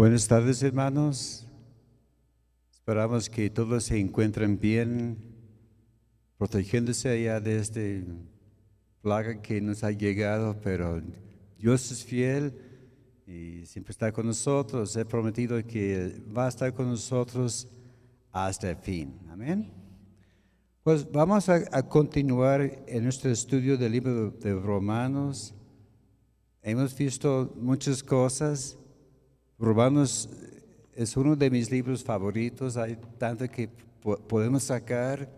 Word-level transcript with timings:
Buenas 0.00 0.26
tardes, 0.26 0.62
hermanos. 0.62 1.44
Esperamos 2.72 3.28
que 3.28 3.50
todos 3.50 3.84
se 3.84 3.98
encuentren 3.98 4.58
bien, 4.58 5.18
protegiéndose 6.38 7.10
allá 7.10 7.38
de 7.38 7.58
esta 7.58 7.80
plaga 9.02 9.42
que 9.42 9.60
nos 9.60 9.84
ha 9.84 9.90
llegado, 9.90 10.58
pero 10.62 11.02
Dios 11.58 11.92
es 11.92 12.02
fiel 12.02 12.54
y 13.26 13.66
siempre 13.66 13.92
está 13.92 14.10
con 14.10 14.24
nosotros. 14.24 14.96
He 14.96 15.04
prometido 15.04 15.62
que 15.66 16.18
va 16.34 16.46
a 16.46 16.48
estar 16.48 16.72
con 16.72 16.88
nosotros 16.88 17.68
hasta 18.32 18.70
el 18.70 18.76
fin. 18.76 19.20
Amén. 19.28 19.70
Pues 20.82 21.12
vamos 21.12 21.46
a, 21.50 21.56
a 21.72 21.82
continuar 21.82 22.62
en 22.86 23.04
nuestro 23.04 23.30
estudio 23.30 23.76
del 23.76 23.92
libro 23.92 24.30
de 24.30 24.54
Romanos. 24.54 25.52
Hemos 26.62 26.96
visto 26.96 27.52
muchas 27.54 28.02
cosas. 28.02 28.78
Romanos 29.60 30.30
es 30.94 31.18
uno 31.18 31.36
de 31.36 31.50
mis 31.50 31.70
libros 31.70 32.02
favoritos. 32.02 32.78
Hay 32.78 32.96
tanto 33.18 33.46
que 33.46 33.68
podemos 34.26 34.64
sacar 34.64 35.30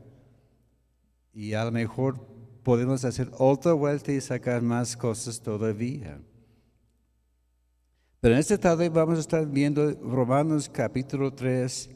y 1.34 1.54
a 1.54 1.64
lo 1.64 1.72
mejor 1.72 2.24
podemos 2.62 3.04
hacer 3.04 3.28
otra 3.36 3.72
vuelta 3.72 4.12
y 4.12 4.20
sacar 4.20 4.62
más 4.62 4.96
cosas 4.96 5.40
todavía. 5.40 6.20
Pero 8.20 8.34
en 8.34 8.40
esta 8.40 8.56
tarde 8.56 8.88
vamos 8.88 9.18
a 9.18 9.22
estar 9.22 9.44
viendo 9.44 9.90
Romanos 9.94 10.70
capítulo 10.72 11.34
3 11.34 11.90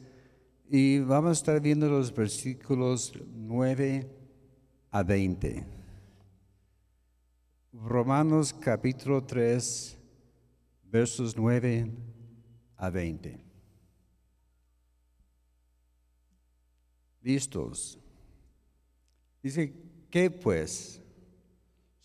y 0.69 0.99
vamos 0.99 1.29
a 1.29 1.33
estar 1.33 1.61
viendo 1.61 1.89
los 1.89 2.13
versículos 2.13 3.13
9 3.33 4.05
a 4.91 5.01
20. 5.01 5.65
Romanos 7.71 8.53
capítulo 8.53 9.23
3, 9.23 9.97
versos 10.91 11.37
9 11.37 11.79
a 11.79 11.87
20. 11.87 12.16
Listos. 17.21 17.99
Dice, 19.41 19.73
¿qué 20.09 20.29
pues? 20.29 21.01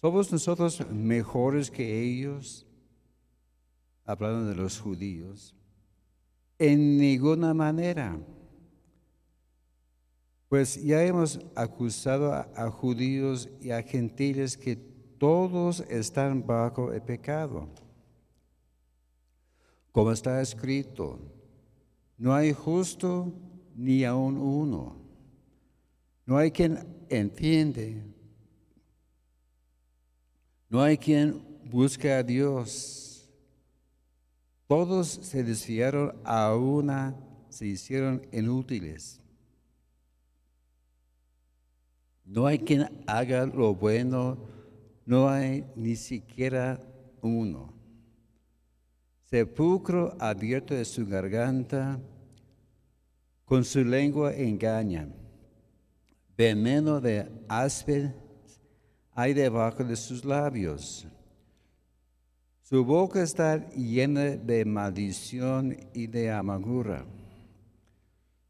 ¿Somos 0.01 0.33
nosotros 0.33 0.85
mejores 0.91 1.71
que 1.71 2.03
ellos? 2.03 2.67
Hablando 4.05 4.49
de 4.49 4.57
los 4.57 4.81
judíos. 4.81 5.55
En 6.59 6.99
ninguna 6.99 7.55
manera. 7.55 8.19
Pues 10.49 10.83
ya 10.83 11.05
hemos 11.05 11.41
acusado 11.55 12.33
a, 12.33 12.49
a, 12.57 12.71
judíos 12.71 13.49
y 13.61 13.71
a 13.71 13.83
gentiles 13.83 14.57
que 14.57 14.77
todos 14.77 15.81
están 15.89 16.47
bajo 16.47 16.93
el 16.93 17.01
pecado. 17.01 17.69
Como 19.93 20.11
está 20.11 20.41
escrito, 20.41 21.19
no 22.17 22.35
hay 22.35 22.53
justo 22.53 23.33
ni 23.77 24.05
aun 24.05 24.39
uno. 24.39 24.97
No 26.25 26.39
hay 26.39 26.51
quien 26.51 26.79
entiende. 27.11 28.03
No 30.71 30.81
hay 30.81 30.97
quien 30.97 31.45
busque 31.71 32.11
a 32.11 32.23
Dios. 32.23 33.29
Todos 34.67 35.09
se 35.09 35.45
desviaron 35.45 36.17
a 36.25 36.55
una, 36.55 37.15
se 37.51 37.67
hicieron 37.67 38.27
inútiles. 38.33 39.21
No 42.25 42.47
hay 42.47 42.59
quien 42.61 42.89
haga 43.07 43.45
lo 43.45 43.75
bueno, 43.75 44.39
no 45.05 45.29
hay 45.29 45.67
ni 45.77 45.97
siquiera 45.97 46.81
uno. 47.21 47.82
Sepulcro 49.33 50.15
abierto 50.21 50.75
de 50.75 50.85
su 50.85 51.07
garganta, 51.07 51.99
con 53.47 53.65
su 53.65 53.83
lengua 53.83 54.35
engaña. 54.35 55.09
Veneno 56.37 57.01
de 57.01 57.31
áspid 57.49 58.09
hay 59.15 59.33
debajo 59.33 59.85
de 59.85 59.97
sus 59.97 60.23
labios. 60.23 61.07
Su 62.61 62.85
boca 62.85 63.23
está 63.23 63.71
llena 63.71 64.37
de 64.37 64.67
maldición 64.67 65.79
y 65.95 66.09
de 66.09 66.31
amargura. 66.31 67.07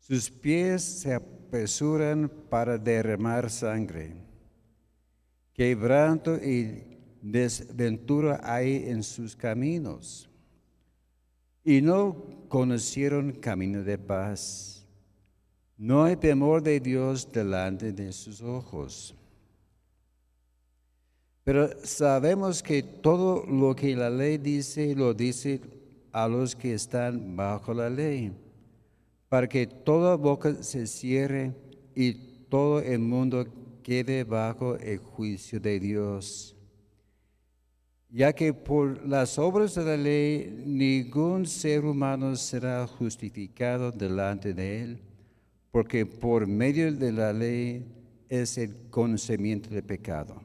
Sus 0.01 0.33
pies 0.33 0.83
se 0.83 1.15
apresuran 1.15 2.29
para 2.51 2.77
derramar 2.77 3.51
sangre. 3.51 4.17
Quebranto 5.53 6.35
y 6.35 6.99
desventura 7.23 8.41
hay 8.43 8.89
en 8.89 9.05
sus 9.05 9.37
caminos. 9.37 10.29
Y 11.65 11.81
no 11.81 12.47
conocieron 12.49 13.33
camino 13.33 13.83
de 13.83 13.99
paz. 13.99 14.87
No 15.77 16.05
hay 16.05 16.17
temor 16.17 16.63
de 16.63 16.81
Dios 16.81 17.31
delante 17.33 17.93
de 17.93 18.13
sus 18.13 18.41
ojos. 18.41 19.15
Pero 21.45 21.71
sabemos 21.83 22.63
que 22.63 22.83
todo 22.83 23.45
lo 23.47 23.75
que 23.75 23.97
la 23.97 24.09
ley 24.09 24.39
dice, 24.39 24.95
lo 24.95 25.13
dice 25.13 25.61
a 26.13 26.29
los 26.29 26.55
que 26.55 26.75
están 26.75 27.35
bajo 27.37 27.75
la 27.75 27.91
ley, 27.91 28.33
para 29.29 29.49
que 29.49 29.67
toda 29.67 30.15
boca 30.17 30.63
se 30.63 30.87
cierre 30.87 31.53
y 31.95 32.13
todo 32.49 32.81
el 32.81 33.01
mundo 33.01 33.47
quede 33.83 34.25
bajo 34.25 34.77
el 34.77 34.99
juicio 34.99 35.59
de 35.59 35.81
Dios. 35.81 36.52
Ya 38.15 38.35
que 38.35 38.53
por 38.53 39.07
las 39.09 39.39
obras 39.39 39.75
de 39.75 39.85
la 39.85 39.97
ley 39.97 40.63
ningún 40.67 41.47
ser 41.47 41.87
humano 41.87 42.37
será 42.37 42.87
justificado 42.87 43.91
delante 43.91 44.53
de 44.53 44.83
él, 44.83 45.01
porque 45.71 46.05
por 46.05 46.47
medio 46.47 46.93
de 46.93 47.11
la 47.11 47.33
ley 47.33 47.87
es 48.29 48.59
el 48.59 48.91
conocimiento 48.91 49.71
del 49.71 49.83
pecado. 49.83 50.43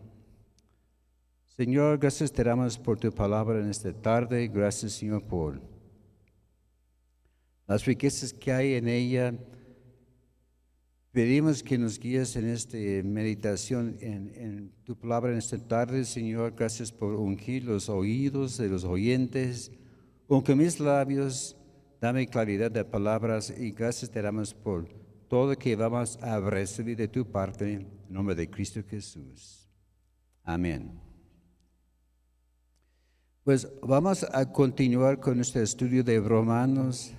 Señor, 1.57 1.97
gracias 1.97 2.31
te 2.31 2.41
damos 2.41 2.77
por 2.77 2.97
tu 2.97 3.11
palabra 3.11 3.59
en 3.59 3.69
esta 3.69 3.91
tarde. 3.91 4.47
Gracias, 4.47 4.93
Señor, 4.93 5.23
por 5.23 5.59
las 7.67 7.83
riquezas 7.83 8.31
que 8.31 8.53
hay 8.53 8.75
en 8.75 8.87
ella. 8.87 9.33
Pedimos 11.17 11.63
que 11.63 11.79
nos 11.79 11.97
guíes 11.97 12.35
en 12.35 12.47
esta 12.47 12.77
meditación, 12.77 13.97
en, 14.01 14.71
tu 14.83 14.95
palabra 14.95 15.31
en 15.31 15.39
esta 15.39 15.57
tarde, 15.57 16.05
Señor. 16.05 16.53
Gracias 16.55 16.91
por 16.91 17.15
ungir 17.15 17.63
los 17.63 17.89
oídos 17.89 18.55
de 18.59 18.69
los 18.69 18.83
oyentes. 18.83 19.71
Aunque 20.29 20.53
mis 20.53 20.79
labios, 20.79 21.57
dame 21.99 22.27
claridad 22.27 22.69
de 22.69 22.85
palabras 22.85 23.49
y 23.49 23.71
gracias 23.71 24.11
te 24.11 24.21
damos 24.21 24.53
por 24.53 24.89
todo 25.27 25.57
que 25.57 25.75
vamos 25.75 26.19
a 26.21 26.39
recibir 26.39 26.95
de 26.95 27.07
tu 27.07 27.25
parte. 27.25 27.73
En 27.73 27.87
nombre 28.09 28.35
de 28.35 28.47
Cristo 28.47 28.81
Jesús. 28.87 29.67
Amén. 30.43 31.01
Pues 33.43 33.67
vamos 33.81 34.23
a 34.31 34.45
continuar 34.51 35.19
con 35.19 35.37
nuestro 35.37 35.63
estudio 35.63 36.03
de 36.03 36.19
Romanos. 36.19 37.11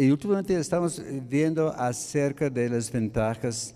Y 0.00 0.12
últimamente 0.12 0.56
estamos 0.56 1.02
viendo 1.28 1.72
acerca 1.72 2.48
de 2.48 2.68
las 2.68 2.92
ventajas 2.92 3.74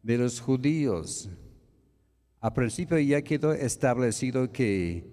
de 0.00 0.16
los 0.16 0.40
judíos. 0.40 1.28
A 2.40 2.54
principio 2.54 2.96
ya 3.00 3.20
quedó 3.22 3.52
establecido 3.52 4.52
que, 4.52 5.04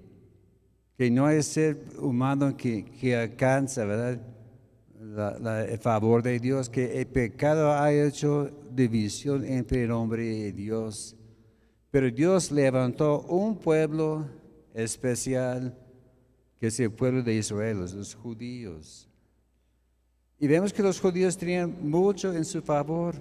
que 0.96 1.10
no 1.10 1.26
hay 1.26 1.42
ser 1.42 1.84
humano 1.98 2.56
que, 2.56 2.86
que 2.86 3.16
alcanza 3.16 3.86
¿verdad? 3.86 4.22
El 5.68 5.80
favor 5.80 6.22
de 6.22 6.40
Dios, 6.40 6.70
que 6.70 7.02
el 7.02 7.08
pecado 7.08 7.74
ha 7.74 7.92
hecho 7.92 8.52
división 8.70 9.44
entre 9.44 9.86
el 9.86 9.92
hombre 9.92 10.28
y 10.28 10.52
Dios. 10.52 11.16
Pero 11.90 12.12
Dios 12.12 12.52
levantó 12.52 13.22
un 13.22 13.58
pueblo 13.58 14.28
especial 14.76 15.76
que 16.60 16.68
es 16.68 16.80
el 16.80 16.92
pueblo 16.92 17.24
de 17.24 17.34
Israel, 17.34 17.80
los 17.80 18.14
judíos. 18.14 19.09
Y 20.41 20.47
vemos 20.47 20.71
que 20.71 20.81
los 20.81 21.01
judíos 21.01 21.38
tenían 21.38 21.75
mucho 21.81 22.33
en 22.33 22.45
su 22.45 22.62
favor. 22.62 23.13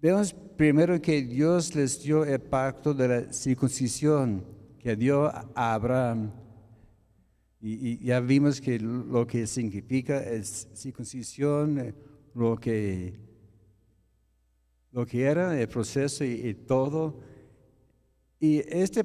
Vemos 0.00 0.32
primero 0.32 0.98
que 1.00 1.20
Dios 1.20 1.74
les 1.74 2.02
dio 2.02 2.24
el 2.24 2.40
pacto 2.40 2.94
de 2.94 3.08
la 3.08 3.32
circuncisión 3.32 4.42
que 4.78 4.96
dio 4.96 5.26
a 5.26 5.74
Abraham. 5.74 6.32
Y, 7.60 8.02
ya 8.02 8.20
vimos 8.20 8.62
que 8.62 8.78
lo 8.78 9.26
que 9.26 9.46
significa 9.46 10.22
es 10.22 10.68
circuncisión, 10.74 11.94
lo 12.34 12.56
que, 12.56 13.20
lo 14.92 15.04
que 15.04 15.22
era 15.22 15.60
el 15.60 15.68
proceso 15.68 16.24
y 16.24 16.54
todo. 16.54 17.20
Y 18.40 18.60
este 18.74 19.04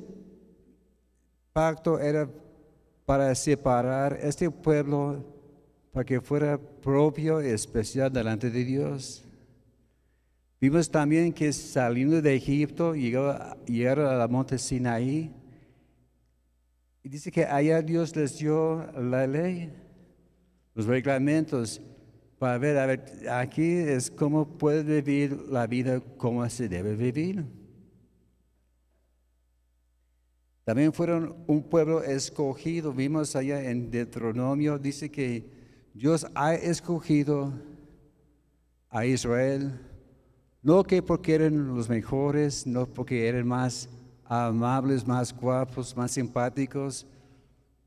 pacto 1.52 2.00
era 2.00 2.30
para 3.06 3.36
separar 3.36 4.18
este 4.22 4.50
pueblo 4.50 5.33
para 5.94 6.04
que 6.04 6.20
fuera 6.20 6.58
propio 6.58 7.42
y 7.42 7.50
especial 7.50 8.12
delante 8.12 8.50
de 8.50 8.66
Dios. 8.66 9.24
Vimos 10.60 10.90
también 10.90 11.32
que 11.32 11.54
saliendo 11.54 12.20
de 12.20 12.36
Egipto 12.36 12.96
llegaron 12.96 14.08
a 14.08 14.16
la 14.16 14.28
monte 14.28 14.58
Sinaí 14.58 15.32
Y 17.04 17.10
dice 17.10 17.32
que 17.32 17.46
allá 17.46 17.82
Dios 17.82 18.16
les 18.16 18.40
dio 18.40 18.92
la 18.94 19.28
ley, 19.28 19.72
los 20.74 20.88
reglamentos, 20.88 21.80
para 22.40 22.58
ver, 22.58 22.78
a 22.78 22.86
ver, 22.88 23.30
aquí 23.30 23.72
es 23.72 24.10
cómo 24.10 24.58
puede 24.58 25.02
vivir 25.02 25.38
la 25.50 25.68
vida, 25.68 26.02
cómo 26.18 26.50
se 26.50 26.68
debe 26.68 26.96
vivir. 26.96 27.46
También 30.64 30.92
fueron 30.92 31.36
un 31.46 31.62
pueblo 31.62 32.04
escogido. 32.04 32.94
Vimos 32.94 33.36
allá 33.36 33.70
en 33.70 33.92
Deuteronomio, 33.92 34.80
dice 34.80 35.12
que 35.12 35.63
Dios 35.94 36.26
ha 36.34 36.56
escogido 36.56 37.54
a 38.90 39.06
Israel, 39.06 39.80
no 40.64 40.84
que 40.84 41.04
porque 41.04 41.36
eran 41.36 41.76
los 41.76 41.88
mejores, 41.88 42.66
no 42.66 42.88
porque 42.88 43.28
eran 43.28 43.48
más 43.48 43.88
amables, 44.26 45.06
más 45.06 45.32
guapos, 45.36 45.96
más 45.96 46.12
simpáticos, 46.12 47.06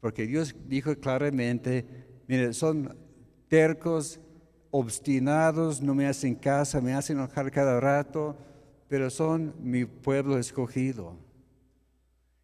porque 0.01 0.25
Dios 0.25 0.55
dijo 0.69 0.95
claramente, 0.95 1.85
mire, 2.29 2.53
son 2.53 2.97
tercos, 3.49 4.21
obstinados, 4.71 5.83
no 5.83 5.93
me 5.95 6.07
hacen 6.07 6.37
casa, 6.37 6.81
me 6.81 6.95
hacen 6.95 7.17
enojar 7.17 7.51
cada 7.51 7.81
rato, 7.81 8.37
pero 8.89 9.11
son 9.11 9.53
mi 9.61 9.85
pueblo 9.85 10.39
escogido. 10.39 11.17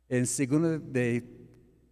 En 0.08 0.26
segundo 0.26 0.79
de 0.79 1.25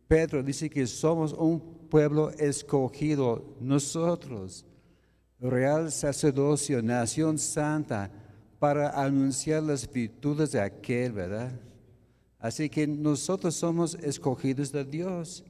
Pedro 0.09 0.43
dice 0.43 0.69
que 0.69 0.87
somos 0.89 1.33
un 1.33 1.80
pueblo 1.91 2.31
escogido, 2.31 3.57
nosotros, 3.61 4.65
real 5.39 5.93
sacerdocio, 5.93 6.83
nación 6.83 7.39
santa, 7.39 8.11
para 8.59 8.91
anunciar 8.91 9.63
las 9.63 9.91
virtudes 9.91 10.53
de 10.53 10.61
aquel, 10.61 11.13
¿verdad? 11.13 11.53
Así 12.39 12.71
que 12.71 12.87
nosotros 12.87 13.55
somos 13.55 13.95
escogidos 13.97 14.73
de 14.73 14.85
Dios. 14.85 15.45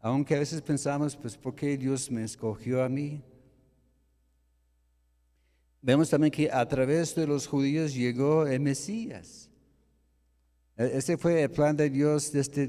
Aunque 0.00 0.34
a 0.34 0.38
veces 0.40 0.60
pensamos, 0.60 1.16
pues, 1.16 1.36
¿por 1.36 1.54
qué 1.54 1.76
Dios 1.76 2.10
me 2.10 2.24
escogió 2.24 2.82
a 2.82 2.88
mí? 2.88 3.22
Vemos 5.82 6.10
también 6.10 6.30
que 6.30 6.50
a 6.50 6.66
través 6.66 7.14
de 7.14 7.26
los 7.26 7.46
judíos 7.46 7.94
llegó 7.94 8.46
el 8.46 8.60
Mesías. 8.60 9.48
E-, 10.76 10.98
ese 10.98 11.16
fue 11.16 11.42
el 11.42 11.50
plan 11.50 11.76
de 11.76 11.88
Dios 11.88 12.32
desde 12.32 12.68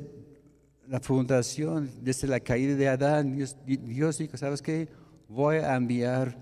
la 0.91 0.99
fundación, 0.99 1.89
desde 2.01 2.27
la 2.27 2.41
caída 2.41 2.75
de 2.75 2.89
Adán. 2.89 3.33
Dios, 3.65 4.17
dijo, 4.17 4.35
¿sabes 4.35 4.61
qué? 4.61 4.89
Voy 5.29 5.55
a 5.55 5.73
enviar 5.77 6.37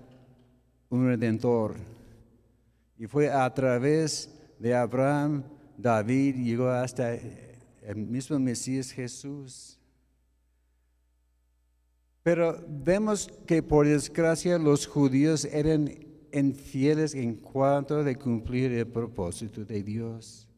un 0.88 1.06
redentor. 1.06 1.76
Y 2.98 3.06
fue 3.06 3.30
a 3.30 3.48
través 3.54 4.28
de 4.58 4.74
Abraham, 4.74 5.44
David, 5.78 6.34
llegó 6.34 6.68
hasta 6.68 7.14
el 7.14 7.94
mismo 7.94 8.40
Mesías 8.40 8.90
Jesús. 8.90 9.78
Pero 12.24 12.60
vemos 12.68 13.30
que 13.46 13.62
por 13.62 13.86
desgracia 13.86 14.58
los 14.58 14.84
judíos 14.84 15.44
eran 15.44 15.94
infieles 16.32 17.14
en 17.14 17.36
cuanto 17.36 18.02
de 18.02 18.16
cumplir 18.16 18.72
el 18.72 18.88
propósito 18.88 19.64
de 19.64 19.80
Dios. 19.80 20.49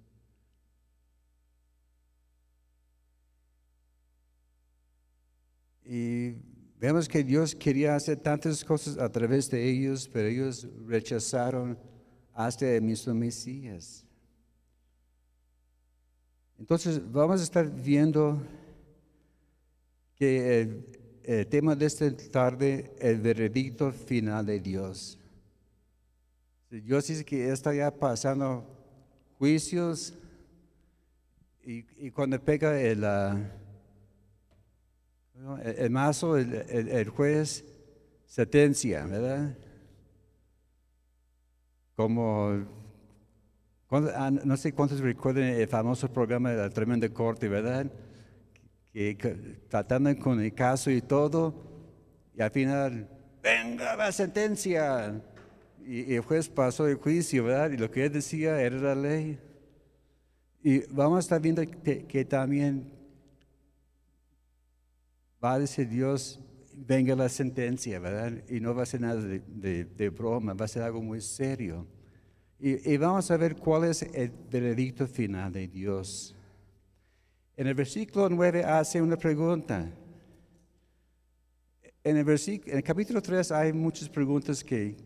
Y 5.85 6.35
vemos 6.79 7.09
que 7.09 7.25
Dios 7.25 7.55
quería 7.55 7.95
hacer 7.95 8.19
tantas 8.19 8.65
cosas 8.65 8.99
a 8.99 9.11
través 9.11 9.51
de 9.51 9.69
ellos, 9.69 10.09
pero 10.13 10.29
ellos 10.29 10.69
rechazaron 10.87 11.79
hasta 12.33 12.69
el 12.69 12.83
mismo 12.83 13.15
Mesías. 13.15 14.05
Entonces 16.59 17.01
vamos 17.11 17.41
a 17.41 17.45
estar 17.45 17.69
viendo 17.69 18.41
que 20.15 20.85
el, 21.25 21.47
tema 21.49 21.75
de 21.75 21.87
esta 21.87 22.17
tarde, 22.31 22.93
el 23.01 23.21
veredicto 23.21 23.91
final 23.91 24.47
de 24.47 24.61
Dios. 24.61 25.19
Dios 26.71 27.07
dice 27.07 27.25
que 27.25 27.51
está 27.51 27.75
ya 27.75 27.91
pasando 27.91 28.65
juicios 29.39 30.15
y, 31.65 32.11
cuando 32.11 32.41
pega 32.41 32.81
el... 32.81 33.05
El, 35.35 35.91
mazo, 35.91 36.37
el, 36.37 37.09
juez, 37.09 37.65
sentencia, 38.27 39.05
¿verdad? 39.07 39.57
Como, 41.97 42.65
ah, 43.91 44.31
no 44.31 44.57
sé 44.57 44.73
cuántos 44.73 45.01
recuerdan 45.01 45.45
el 45.45 45.67
famoso 45.67 46.13
programa 46.13 46.51
de 46.51 46.57
la 46.59 46.71
tremenda 46.71 47.09
corte, 47.09 47.49
¿verdad? 47.49 47.91
Que, 48.93 49.17
tratando 49.69 50.17
con 50.19 50.41
el 50.41 50.53
caso 50.55 50.91
y 50.91 51.01
todo, 51.01 51.55
y 52.37 52.43
al 52.43 52.51
final, 52.51 53.09
venga 53.43 53.97
la 53.97 54.13
sentencia. 54.13 55.21
Y, 55.85 56.15
el 56.15 56.21
juez 56.21 56.49
pasó 56.49 56.87
el 56.87 56.97
juicio, 56.97 57.45
¿verdad? 57.45 57.71
Y 57.71 57.79
lo 57.79 57.91
que 57.91 58.05
él 58.05 58.13
decía 58.13 58.61
era 58.61 58.77
la 58.77 58.95
ley. 58.95 59.39
Y 60.63 60.81
vamos 60.93 61.17
a 61.17 61.21
estar 61.21 61.41
viendo 61.41 61.63
que 61.83 62.25
también 62.25 63.02
va 65.43 65.55
a 65.55 65.59
decir 65.59 65.89
Dios, 65.89 66.41
venga 66.75 67.17
la 67.17 67.29
sentencia, 67.29 67.99
¿verdad? 67.99 68.43
Y 68.49 68.61
no 68.61 68.75
va 68.75 68.83
a 68.83 68.87
ser 68.87 69.01
nada 69.01 69.21
de, 69.21 70.11
broma, 70.11 70.55
va 70.55 70.65
a 70.65 70.69
ser 70.69 70.83
algo 70.83 71.03
muy 71.03 71.21
serio. 71.21 71.87
Y, 72.59 72.97
vamos 72.97 73.29
a 73.31 73.37
ver 73.37 73.57
cuál 73.57 73.85
es 73.85 74.03
el 74.03 74.31
veredicto 74.31 75.09
final 75.09 75.53
de 75.53 75.67
Dios. 75.67 76.37
En 77.57 77.67
el 77.67 77.75
versículo 77.75 78.29
9 78.29 78.65
hace 78.65 79.03
una 79.03 79.17
pregunta. 79.17 79.91
En 82.05 82.17
el, 82.17 82.29
en 82.29 82.77
el 82.77 82.83
capítulo 82.85 83.21
3 83.21 83.51
hay 83.51 83.73
muchas 83.73 84.09
preguntas 84.09 84.63
que, 84.63 84.97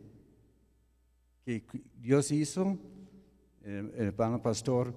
que 1.47 1.65
Dios 1.99 2.31
hizo. 2.31 2.79
El, 3.65 3.91
el 3.97 4.13
pastor 4.13 4.95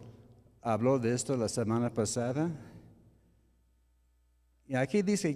habló 0.61 0.99
de 0.99 1.13
esto 1.13 1.37
la 1.37 1.47
semana 1.47 1.93
pasada. 1.93 2.51
Y 4.69 4.75
aquí 4.75 5.01
dice, 5.01 5.35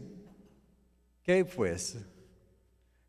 ¿qué 1.23 1.43
pues? 1.43 1.97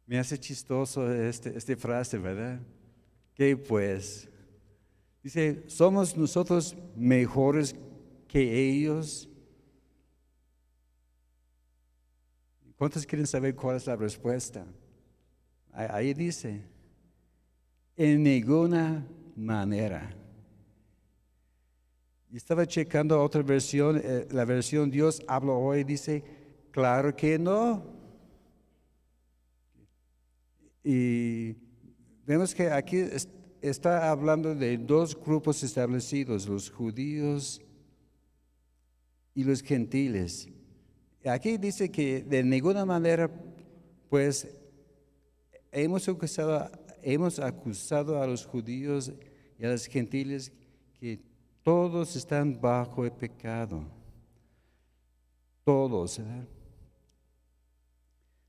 Me 0.07 0.19
hace 0.19 0.39
chistoso 0.39 1.13
este, 1.13 1.55
esta 1.55 1.77
frase, 1.77 2.17
¿verdad? 2.17 2.61
¿Qué 3.35 3.55
pues? 3.59 4.27
Dice, 5.23 5.65
¿somos 5.67 6.17
nosotros 6.17 6.75
mejores 6.97 7.77
que 8.27 8.41
ellos? 8.41 9.29
¿Cuántos 12.79 13.05
quieren 13.05 13.27
saber 13.27 13.55
cuál 13.55 13.77
es 13.77 13.87
la 13.87 13.97
respuesta? 13.97 14.67
Ahí 15.73 16.15
dice, 16.15 16.63
en 17.97 18.23
ninguna 18.23 19.07
manera. 19.37 20.24
Y 22.35 22.39
estaba 22.39 22.67
checando 22.67 23.23
otra 23.23 23.43
versión, 23.43 24.03
eh, 24.03 24.27
la 24.33 24.45
versión 24.45 24.91
Dios 24.91 25.23
habla 25.29 25.53
hoy, 25.53 25.85
dice, 25.85 26.25
claro 26.73 27.15
que 27.15 27.39
no. 27.39 27.81
Y 30.83 31.55
vemos 32.27 32.53
que 32.53 32.73
aquí 32.73 33.05
está 33.63 34.11
hablando 34.11 34.53
de 34.53 34.77
dos 34.79 35.15
grupos 35.15 35.63
establecidos, 35.63 36.49
los 36.49 36.71
judíos 36.71 37.63
y 39.33 39.45
los 39.45 39.63
gentiles. 39.63 40.49
Aquí 41.25 41.57
dice 41.57 41.89
que 41.89 42.25
de 42.25 42.43
ninguna 42.43 42.85
manera, 42.85 43.31
pues, 44.11 44.49
hemos 45.71 46.09
acusado, 46.09 46.69
hemos 47.01 47.39
acusado 47.39 48.21
a 48.21 48.27
los 48.27 48.45
judíos 48.45 49.13
y 49.57 49.65
a 49.65 49.69
los 49.69 49.87
gentiles 49.87 50.51
que 50.99 51.34
todos 51.65 52.15
están 52.15 52.61
bajo 52.61 53.05
el 53.05 53.11
pecado. 53.11 53.83
Todos. 55.65 56.21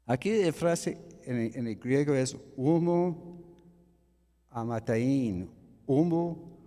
Aquí 0.05 0.43
la 0.43 0.51
frase 0.51 0.97
en, 1.23 1.65
el 1.65 1.75
griego 1.77 2.13
es 2.13 2.37
humo 2.57 3.41
amataín. 4.51 5.49
Humo, 5.87 6.57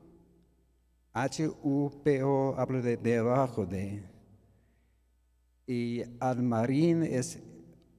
H-U-P-O, 1.12 2.54
habla 2.56 2.80
de 2.80 2.96
debajo 2.96 3.66
de. 3.66 4.02
Y 5.66 6.02
almarín 6.18 7.02
es 7.02 7.38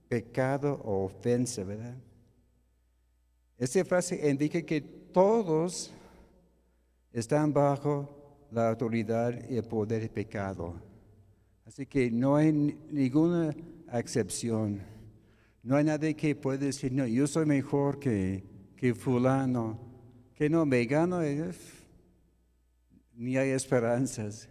pecado 0.08 0.82
o 0.84 1.06
ofensa, 1.06 1.63
¿verdad? 1.63 1.96
Esta 3.60 3.86
frase 3.86 4.27
indica 4.27 4.62
que 4.62 4.82
todos 4.82 5.91
están 7.12 7.53
bajo 7.53 8.19
la 8.51 8.70
autoridad 8.70 9.50
y 9.50 9.58
el 9.58 9.63
poder 9.63 10.01
del 10.01 10.10
pecado. 10.10 10.75
Así 11.65 11.86
que 11.86 12.10
no 12.10 12.36
hay 12.36 12.51
ninguna 12.51 13.56
excepción. 13.94 14.82
No 15.62 15.75
hay 15.75 15.84
nadie 15.84 16.15
que 16.15 16.36
pueda 16.36 16.58
decir, 16.58 16.91
no, 16.91 17.06
yo 17.06 17.27
soy 17.27 17.46
mejor 17.46 18.00
que, 18.00 18.44
que 18.75 18.96
fulano, 18.96 19.77
que 20.34 20.50
no, 20.50 20.65
vegano, 20.65 21.20
ni 23.13 23.38
hay 23.38 23.50
esperanzas. 23.50 24.50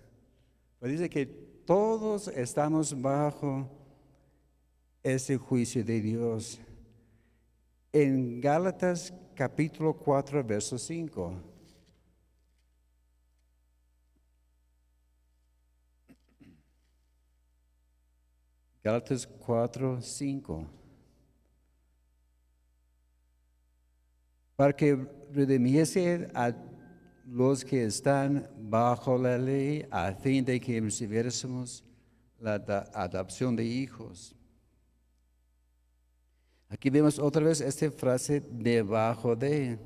Pero 0.78 0.92
dice 0.92 1.08
que 1.08 1.26
todos 1.26 2.28
estamos 2.28 3.00
bajo 3.00 3.68
ese 5.02 5.36
juicio 5.36 5.84
de 5.84 6.00
Dios. 6.00 6.60
En 7.92 8.40
Gálatas 8.40 9.12
capítulo 9.34 9.94
4, 9.94 10.44
verso 10.44 10.78
5. 10.78 11.57
Gálatas 18.88 19.26
4, 19.26 20.00
5. 20.00 20.66
Para 24.56 24.72
que 24.74 24.96
redimiese 25.30 26.30
a 26.32 26.54
los 27.26 27.66
que 27.66 27.84
están 27.84 28.48
bajo 28.58 29.18
la 29.18 29.36
ley, 29.36 29.86
a 29.90 30.10
fin 30.14 30.42
de 30.42 30.58
que 30.58 30.80
recibiésemos 30.80 31.84
la 32.40 32.54
adopción 32.94 33.54
de 33.54 33.64
hijos. 33.64 34.34
Aquí 36.70 36.88
vemos 36.88 37.18
otra 37.18 37.44
vez 37.44 37.60
esta 37.60 37.90
frase 37.90 38.40
debajo 38.40 39.36
de. 39.36 39.78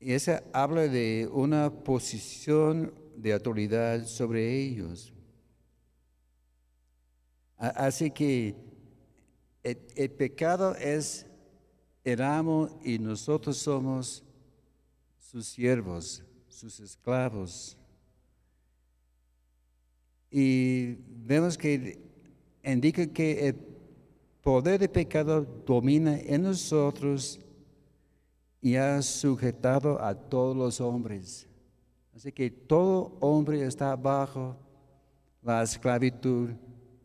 Y 0.00 0.12
esa 0.12 0.42
habla 0.52 0.88
de 0.88 1.30
una 1.32 1.70
posición 1.70 2.92
de 3.16 3.32
autoridad 3.32 4.06
sobre 4.06 4.60
ellos. 4.60 5.12
Así 7.62 8.10
que 8.10 8.56
el, 9.62 10.10
pecado 10.10 10.74
es 10.74 11.24
el 12.02 12.20
amo 12.20 12.80
y 12.82 12.98
nosotros 12.98 13.56
somos 13.56 14.24
sus 15.20 15.46
siervos, 15.46 16.24
sus 16.48 16.80
esclavos. 16.80 17.76
Y 20.28 20.96
vemos 21.24 21.56
que 21.56 22.00
indica 22.64 23.06
que 23.06 23.46
el 23.46 23.54
poder 24.42 24.80
de 24.80 24.88
pecado 24.88 25.46
domina 25.64 26.18
en 26.18 26.42
nosotros 26.42 27.38
y 28.60 28.74
ha 28.74 29.00
sujetado 29.02 30.02
a 30.02 30.16
todos 30.16 30.56
los 30.56 30.80
hombres. 30.80 31.46
Así 32.12 32.32
que 32.32 32.50
todo 32.50 33.16
hombre 33.20 33.64
está 33.64 33.94
bajo 33.94 34.56
la 35.42 35.62
esclavitud 35.62 36.50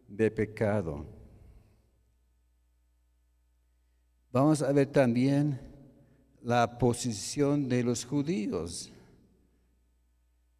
de 0.07 0.31
pecado. 0.31 1.05
Vamos 4.31 4.61
a 4.61 4.71
ver 4.71 4.87
también 4.87 5.59
la 6.43 6.77
posición 6.77 7.67
de 7.67 7.83
los 7.83 8.05
judíos. 8.05 8.91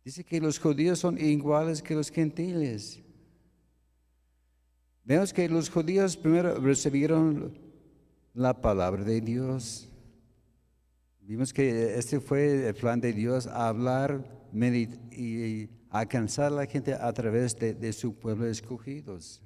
Dice 0.04 0.24
que 0.24 0.40
los 0.40 0.58
judíos 0.58 1.00
son 1.00 1.18
iguales 1.18 1.82
que 1.82 1.96
los 1.96 2.10
gentiles. 2.10 3.00
Vemos 5.04 5.32
que 5.32 5.48
los 5.48 5.70
judíos 5.70 6.18
primero 6.18 6.60
recibieron 6.60 7.58
la 8.34 8.60
palabra 8.60 9.04
de 9.04 9.22
Dios. 9.22 9.88
Vimos 11.22 11.54
que 11.54 11.98
este 11.98 12.20
fue 12.20 12.68
el 12.68 12.74
plan 12.74 13.00
de 13.00 13.14
Dios, 13.14 13.48
hablar 13.48 14.24
y 15.12 15.68
alcanzar 16.00 16.48
a 16.48 16.56
la 16.56 16.66
gente 16.66 16.94
a 16.94 17.12
través 17.14 17.56
de, 17.56 17.74
de 17.74 17.94
su 17.94 18.14
pueblo 18.16 18.48
escogidos. 18.48 19.42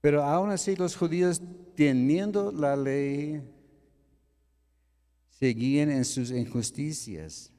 Pero 0.00 0.22
aún 0.22 0.50
así 0.50 0.76
los 0.76 0.96
judíos, 0.96 1.42
teniendo 1.74 2.52
la 2.52 2.76
ley, 2.76 3.42
seguían 5.30 5.90
en 5.90 6.04
sus 6.04 6.30
injusticias. 6.30 7.52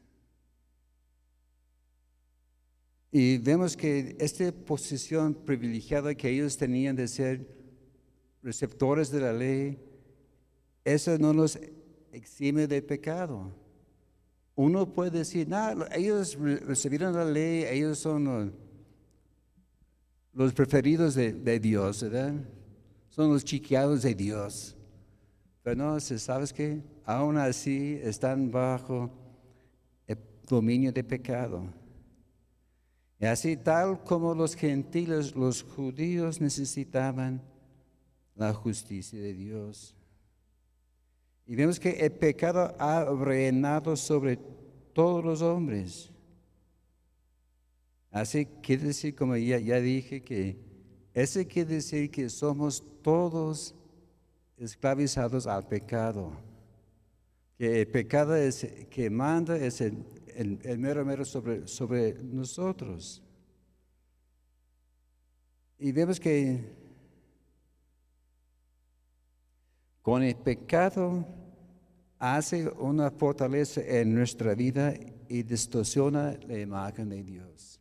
Y 3.12 3.38
vemos 3.40 3.76
que 3.76 4.16
esta 4.20 4.52
posición 4.52 5.34
privilegiada 5.34 6.14
que 6.14 6.30
ellos 6.30 6.56
tenían 6.56 6.96
de 6.96 7.08
ser 7.08 7.48
receptores 8.44 9.10
de 9.10 9.20
la 9.20 9.34
ley, 9.34 9.80
eso 10.86 11.18
no 11.18 11.34
los 11.34 11.60
exime 12.12 12.68
de 12.68 12.82
pecado. 12.82 13.52
Uno 14.62 14.94
puede 14.94 15.20
decir, 15.20 15.48
no, 15.48 15.86
ellos 15.96 16.38
recibieron 16.38 17.14
la 17.14 17.24
ley, 17.24 17.64
ellos 17.64 17.98
son 17.98 18.52
los, 20.34 20.52
preferidos 20.52 21.16
de, 21.16 21.60
Dios. 21.62 22.06
Son 23.08 23.32
los 23.32 23.46
chiqueados 23.46 24.02
de 24.02 24.14
Dios. 24.14 24.76
Pero 25.64 25.78
no, 25.78 25.98
¿sabes 26.02 26.52
qué? 26.52 26.84
Aún 27.06 27.38
así 27.38 28.02
están 28.04 28.52
bajo 28.52 29.10
el 30.06 30.18
dominio 30.46 30.92
de 30.92 31.06
pecado. 31.06 31.64
Y 33.18 33.28
así 33.28 33.56
tal 33.56 34.04
como 34.04 34.36
los 34.36 34.56
gentiles, 34.56 35.38
los 35.38 35.64
judíos 35.64 36.42
necesitaban 36.42 37.42
la 38.36 38.54
justicia 38.54 39.22
de 39.22 39.34
Dios. 39.34 39.96
Y 41.50 41.56
vemos 41.56 41.80
que 41.80 41.90
el 41.90 42.12
pecado 42.12 42.76
ha 42.78 43.04
reinado 43.06 43.96
sobre 43.96 44.38
todos 44.94 45.26
los 45.26 45.42
hombres. 45.42 46.12
Así 48.12 48.46
quiere 48.62 48.84
decir, 48.84 49.16
como 49.16 49.36
ya, 49.36 49.58
ya 49.58 49.80
dije, 49.82 50.22
que 50.22 50.60
ese 51.12 51.48
quiere 51.48 51.74
decir 51.74 52.12
que 52.12 52.30
somos 52.30 52.84
todos 53.02 53.74
esclavizados 54.58 55.48
al 55.48 55.68
pecado. 55.68 56.34
Que 57.58 57.82
el 57.82 57.88
pecado 57.88 58.36
es, 58.36 58.68
que 58.92 59.10
manda 59.10 59.58
es 59.58 59.82
el, 59.82 60.06
el, 60.36 60.78
mero 60.78 61.04
mero 61.04 61.26
sobre, 61.26 61.66
sobre 61.66 62.14
nosotros. 62.22 63.24
Y 65.80 65.92
vemos 65.94 66.20
que 66.20 66.78
con 70.10 70.24
el 70.24 70.36
pecado 70.36 71.24
hace 72.18 72.68
una 72.80 73.12
fortaleza 73.12 73.80
en 73.80 74.16
nuestra 74.16 74.56
vida 74.56 74.96
y 75.28 75.44
distorsiona 75.44 76.36
la 76.48 76.58
imagen 76.58 77.10
de 77.10 77.22
Dios. 77.22 77.80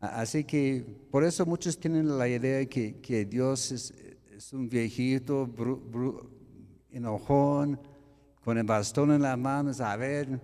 Así 0.00 0.44
que 0.44 0.84
por 1.10 1.24
eso 1.24 1.46
muchos 1.46 1.80
tienen 1.80 2.18
la 2.18 2.28
idea 2.28 2.66
que, 2.66 3.00
que 3.00 3.24
Dios 3.24 3.72
es, 3.72 3.94
es, 4.36 4.52
un 4.52 4.68
viejito 4.68 5.48
enojón, 6.90 7.80
con 8.44 8.58
el 8.58 8.64
bastón 8.64 9.10
en 9.12 9.22
la 9.22 9.34
mano, 9.38 9.72
a 9.80 9.96
ver, 9.96 10.38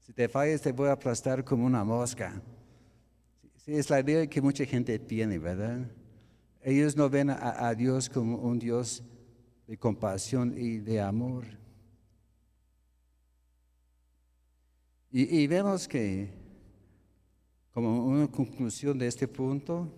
si 0.00 0.14
te 0.14 0.26
fallas 0.26 0.62
te 0.62 0.72
voy 0.72 0.88
a 0.88 0.92
aplastar 0.92 1.44
como 1.44 1.66
una 1.66 1.84
mosca. 1.84 2.40
Sí, 3.56 3.74
es 3.74 3.90
la 3.90 4.00
idea 4.00 4.26
que 4.26 4.40
mucha 4.40 4.64
gente 4.64 4.98
tiene, 4.98 5.38
¿verdad? 5.38 5.86
Ellos 6.62 6.96
no 6.96 7.10
ven 7.10 7.28
a, 7.28 7.74
Dios 7.74 8.08
como 8.08 8.38
un 8.38 8.58
Dios 8.58 9.04
de 9.66 9.76
compasión 9.76 10.54
y 10.56 10.78
de 10.78 11.00
amor. 11.00 11.44
Y, 15.10 15.40
y, 15.40 15.46
vemos 15.46 15.88
que, 15.88 16.28
como 17.72 18.06
una 18.06 18.28
conclusión 18.28 18.98
de 18.98 19.06
este 19.06 19.26
punto, 19.26 19.90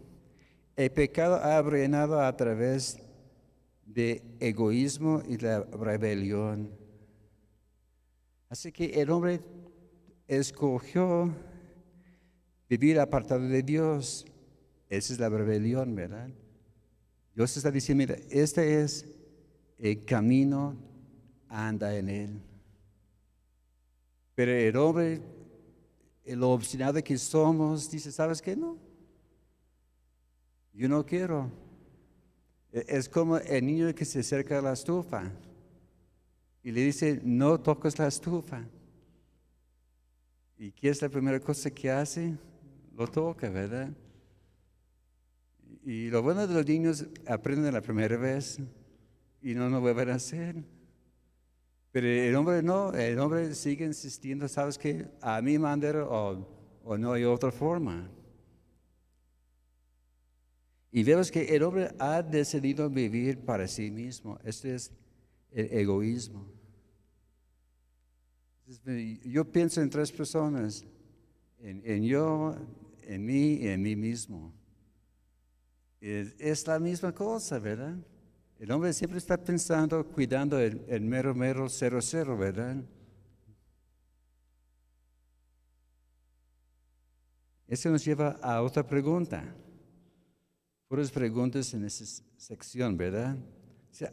el 0.76 0.90
pecado 0.90 1.36
ha 1.36 1.60
reinado 1.62 2.20
a 2.20 2.36
través 2.36 2.98
de 3.84 4.22
egoísmo 4.38 5.22
y 5.28 5.38
la 5.38 5.62
rebelión. 5.62 6.70
Así 8.48 8.70
que 8.70 8.86
el 9.00 9.10
hombre 9.10 9.40
escogió 10.26 11.34
vivir 12.68 13.00
apartado 13.00 13.48
de 13.48 13.62
Dios. 13.62 14.24
Esa 14.88 15.12
es 15.12 15.18
la 15.18 15.28
rebelión, 15.28 15.94
¿verdad? 15.94 16.30
Dios 17.34 17.56
está 17.56 17.70
diciendo, 17.70 18.02
mira, 18.02 18.16
este 18.30 18.82
es 18.82 19.17
el 19.78 20.04
camino, 20.04 20.76
anda 21.48 21.96
en 21.96 22.08
él. 22.08 22.40
Pero 24.34 24.52
el 24.52 24.76
hombre, 24.76 25.20
el 26.24 26.42
obstinado 26.42 27.02
que 27.02 27.16
somos, 27.18 27.90
dice, 27.90 28.12
¿sabes 28.12 28.42
qué? 28.42 28.54
No. 28.56 28.76
Yo 30.72 30.88
no 30.88 31.04
quiero. 31.04 31.50
E-, 32.72 32.84
es 32.88 33.08
como 33.08 33.38
el 33.38 33.66
niño 33.66 33.94
que 33.94 34.04
se 34.04 34.20
acerca 34.20 34.58
a 34.58 34.62
la 34.62 34.72
estufa 34.72 35.30
y 36.62 36.70
le 36.70 36.82
dice, 36.82 37.20
no 37.24 37.58
toques 37.60 37.98
la 37.98 38.08
estufa. 38.08 38.64
¿Y 40.58 40.72
qué 40.72 40.88
es 40.88 41.00
la 41.00 41.08
primera 41.08 41.40
cosa 41.40 41.70
que 41.70 41.90
hace? 41.90 42.36
Lo 42.96 43.06
toca, 43.06 43.48
¿verdad? 43.48 43.90
Y 45.84 46.10
lo 46.10 46.22
bueno 46.22 46.46
de 46.46 46.52
los 46.52 46.66
niños 46.66 47.06
aprenden 47.26 47.72
la 47.72 47.80
primera 47.80 48.16
vez 48.16 48.58
y 49.42 49.54
no 49.54 49.68
lo 49.68 49.80
vuelven 49.80 50.10
a 50.10 50.14
hacer. 50.14 50.56
Pero 51.90 52.06
el 52.06 52.34
hombre 52.36 52.62
no, 52.62 52.92
el 52.92 53.18
hombre 53.18 53.54
sigue 53.54 53.84
insistiendo, 53.84 54.46
¿sabes 54.48 54.78
qué? 54.78 55.08
A 55.20 55.40
mi 55.40 55.58
manera 55.58 56.04
o, 56.04 56.46
o 56.84 56.98
no 56.98 57.12
hay 57.12 57.24
otra 57.24 57.50
forma. 57.50 58.10
Y 60.90 61.02
vemos 61.02 61.30
que 61.30 61.54
el 61.54 61.62
hombre 61.62 61.90
ha 61.98 62.22
decidido 62.22 62.88
vivir 62.88 63.38
para 63.44 63.68
sí 63.68 63.90
mismo. 63.90 64.38
Este 64.44 64.74
es 64.74 64.90
el 65.50 65.66
egoísmo. 65.72 66.46
Yo 69.24 69.50
pienso 69.50 69.80
en 69.80 69.90
tres 69.90 70.12
personas. 70.12 70.84
en, 71.60 71.82
en 71.84 72.04
yo, 72.04 72.54
en 73.02 73.24
mí 73.24 73.54
y 73.54 73.68
en 73.68 73.82
mí 73.82 73.96
mismo. 73.96 74.52
Es, 76.00 76.34
es 76.38 76.66
la 76.66 76.78
misma 76.78 77.12
cosa, 77.12 77.58
¿verdad? 77.58 77.96
El 78.58 78.72
hombre 78.72 78.92
siempre 78.92 79.18
está 79.18 79.36
pensando, 79.36 80.04
cuidando 80.04 80.58
el, 80.58 81.00
mero, 81.00 81.32
mero, 81.32 81.68
cero, 81.68 82.00
cero, 82.02 82.36
¿verdad? 82.36 82.76
Eso 87.68 87.90
nos 87.90 88.04
lleva 88.04 88.30
a 88.42 88.60
otra 88.62 88.84
pregunta. 88.84 89.44
Puras 90.88 91.10
preguntas 91.12 91.72
en 91.72 91.84
esa 91.84 92.24
sección, 92.36 92.96
¿verdad? 92.96 93.36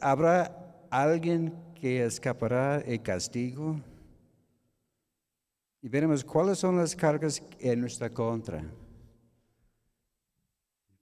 ¿Habrá 0.00 0.86
alguien 0.90 1.52
que 1.74 2.04
escapará 2.04 2.78
el 2.82 3.02
castigo? 3.02 3.80
Y 5.82 5.88
veremos 5.88 6.22
cuáles 6.22 6.58
son 6.58 6.76
las 6.76 6.94
cargas 6.94 7.42
en 7.58 7.80
nuestra 7.80 8.10
contra. 8.10 8.64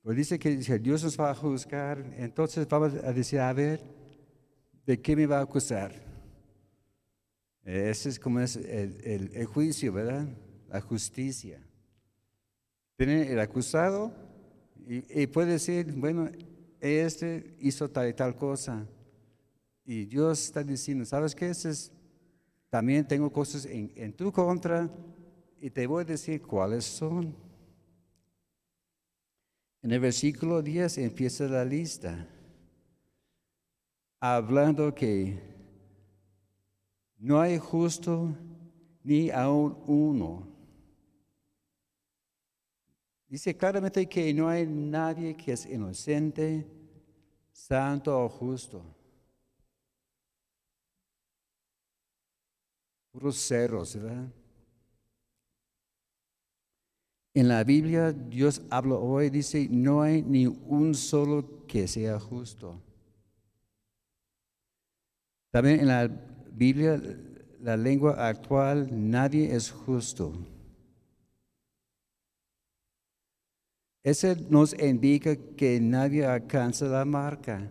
Pues 0.04 0.18
dice 0.18 0.38
que 0.38 0.54
Dios 0.80 1.02
nos 1.02 1.18
va 1.18 1.30
a 1.30 1.34
juzgar, 1.34 1.98
entonces 2.18 2.68
vamos 2.68 2.92
a 2.92 3.10
decir, 3.10 3.40
a 3.40 3.50
ver, 3.54 3.80
¿de 4.84 5.00
qué 5.00 5.16
me 5.16 5.24
va 5.24 5.38
a 5.38 5.42
acusar? 5.44 5.94
Ese 7.62 8.10
es 8.10 8.20
como 8.20 8.38
es 8.40 8.56
el, 8.56 9.30
el 9.32 9.46
juicio, 9.46 9.94
¿verdad? 9.94 10.28
La 10.68 10.82
justicia. 10.82 11.66
Tiene 12.98 13.32
el 13.32 13.40
acusado 13.40 14.12
y, 14.86 15.26
puede 15.28 15.52
decir, 15.52 15.90
bueno, 15.96 16.30
este 16.80 17.56
hizo 17.58 17.88
tal 17.88 18.10
y 18.10 18.12
tal 18.12 18.36
cosa. 18.36 18.86
Y 19.86 20.04
Dios 20.04 20.44
está 20.44 20.62
diciendo, 20.62 21.06
¿sabes 21.06 21.34
qué? 21.34 21.48
Es, 21.48 21.90
también 22.68 23.08
tengo 23.08 23.32
cosas 23.32 23.64
en, 23.64 23.90
en 23.96 24.12
tu 24.12 24.30
contra 24.30 24.90
y 25.62 25.70
te 25.70 25.86
voy 25.86 26.02
a 26.02 26.04
decir 26.04 26.42
cuáles 26.42 26.84
son. 26.84 27.43
En 29.84 29.92
el 29.92 30.00
versículo 30.00 30.62
10 30.62 30.96
empieza 30.96 31.44
la 31.44 31.62
lista, 31.62 32.26
hablando 34.18 34.94
que 34.94 35.38
no 37.18 37.38
hay 37.38 37.58
justo 37.58 38.34
ni 39.02 39.28
aún 39.28 39.76
uno. 39.86 40.48
Dice 43.28 43.54
claramente 43.54 44.08
que 44.08 44.32
no 44.32 44.48
hay 44.48 44.66
nadie 44.66 45.36
que 45.36 45.52
es 45.52 45.66
inocente, 45.66 46.66
santo 47.52 48.24
o 48.24 48.26
justo. 48.30 48.82
Puros 53.12 53.36
ceros, 53.36 53.94
¿verdad? 53.96 54.32
En 57.34 57.48
la 57.48 57.64
Biblia 57.64 58.12
Dios 58.12 58.62
habla 58.70 58.94
hoy, 58.94 59.28
dice, 59.28 59.66
no 59.68 60.02
hay 60.02 60.22
ni 60.22 60.46
un 60.46 60.94
solo 60.94 61.66
que 61.66 61.88
sea 61.88 62.20
justo. 62.20 62.80
También 65.50 65.80
en 65.80 65.88
la 65.88 66.08
Biblia, 66.52 67.00
la 67.60 67.76
lengua 67.76 68.28
actual, 68.28 68.88
nadie 68.90 69.54
es 69.54 69.70
justo. 69.70 70.32
Ese 74.04 74.36
nos 74.50 74.78
indica 74.78 75.34
que 75.56 75.80
nadie 75.80 76.26
alcanza 76.26 76.84
la 76.86 77.04
marca. 77.04 77.70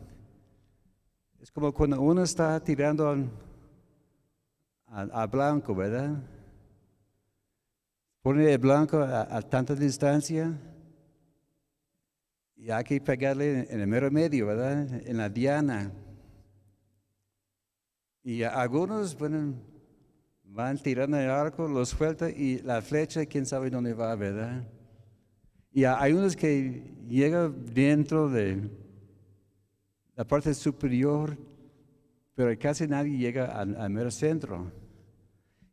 Es 1.39 1.51
como 1.51 1.71
cuando 1.71 2.01
uno 2.01 2.23
está 2.23 2.59
tirando 2.61 3.15
a, 4.87 5.27
blanco, 5.27 5.75
¿verdad? 5.75 6.17
Pone 8.23 8.53
el 8.53 8.57
blanco 8.57 8.99
a, 9.01 9.41
tanta 9.41 9.75
distancia 9.75 10.57
y 12.55 12.71
hay 12.71 12.83
que 12.85 13.01
pegarle 13.01 13.67
en 13.69 13.81
el 13.81 13.85
mero 13.85 14.09
medio, 14.09 14.47
¿verdad? 14.47 15.01
En 15.05 15.17
la 15.17 15.27
diana. 15.27 15.91
Y 18.23 18.43
algunos 18.43 19.17
van 20.45 20.77
tirando 20.77 21.17
el 21.17 21.29
arco, 21.29 21.67
lo 21.67 21.85
suelta 21.85 22.29
y 22.29 22.59
la 22.59 22.81
flecha, 22.81 23.25
quién 23.25 23.45
sabe 23.45 23.69
dónde 23.69 23.93
va, 23.93 24.15
¿verdad? 24.15 24.63
Y 25.73 25.83
hay 25.83 26.13
unos 26.13 26.37
que 26.37 26.95
llegan 27.09 27.65
dentro 27.73 28.29
de 28.29 28.69
la 30.15 30.23
parte 30.23 30.53
superior, 30.53 31.37
pero 32.35 32.57
casi 32.57 32.87
nadie 32.87 33.17
llega 33.17 33.47
al, 33.47 33.89
mero 33.89 34.11
centro. 34.11 34.71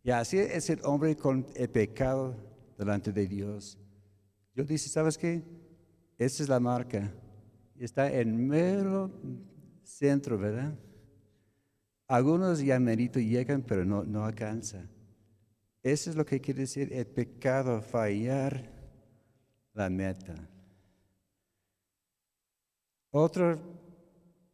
Y 0.03 0.11
así 0.11 0.39
es 0.39 0.71
el 0.71 0.81
hombre 0.85 1.17
con 1.17 1.47
el 1.55 1.69
pecado 1.69 2.35
delante 2.79 3.13
de 3.13 3.27
Dios. 3.27 3.79
Dios 4.55 4.67
dice, 4.67 4.89
¿sabes 4.89 5.19
qué? 5.19 5.43
Esa 6.19 6.43
es 6.43 6.49
la 6.49 6.61
marca. 6.61 7.13
Está 7.79 8.13
en 8.13 8.49
mero 8.49 9.11
centro, 9.83 10.39
¿verdad? 10.39 10.75
Algunos 12.07 12.61
ya 12.63 12.79
merito 12.81 13.21
llegan, 13.21 13.63
pero 13.63 13.85
no, 13.85 14.05
no 14.05 14.25
alcanza. 14.25 14.89
Eso 15.83 16.11
es 16.11 16.17
lo 16.17 16.27
que 16.27 16.41
quiere 16.41 16.61
decir 16.61 16.93
el 16.93 17.07
pecado, 17.07 17.81
fallar 17.81 18.71
la 19.73 19.89
meta. 19.89 20.35
Otra 23.11 23.59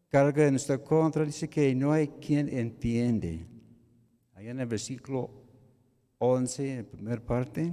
carga 0.08 0.44
en 0.44 0.52
nuestra 0.52 0.78
contra 0.78 1.24
dice 1.24 1.48
que 1.48 1.74
no 1.74 1.92
hay 1.92 2.08
quien 2.08 2.48
entiende. 2.48 3.46
Allá 4.36 4.50
en 4.50 4.60
el 4.60 4.66
versículo 4.66 5.30
11, 6.18 6.78
en 6.80 6.84
primera 6.84 7.24
parte. 7.24 7.72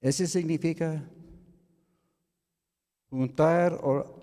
Ese 0.00 0.28
significa 0.28 1.10
juntar 3.10 3.72
o 3.82 4.22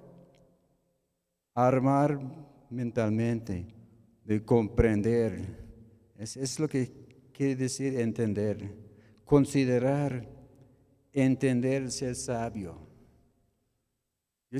armar 1.54 2.18
mentalmente, 2.70 3.66
de 4.24 4.46
comprender. 4.46 6.14
Es, 6.18 6.38
es 6.38 6.62
lo 6.62 6.70
que 6.70 7.30
quiere 7.34 7.58
decir 7.58 8.00
entender, 8.00 8.74
considerar, 9.26 10.26
entender, 11.12 11.92
ser 11.92 12.16
sabio. 12.16 12.88
Yo 14.50 14.60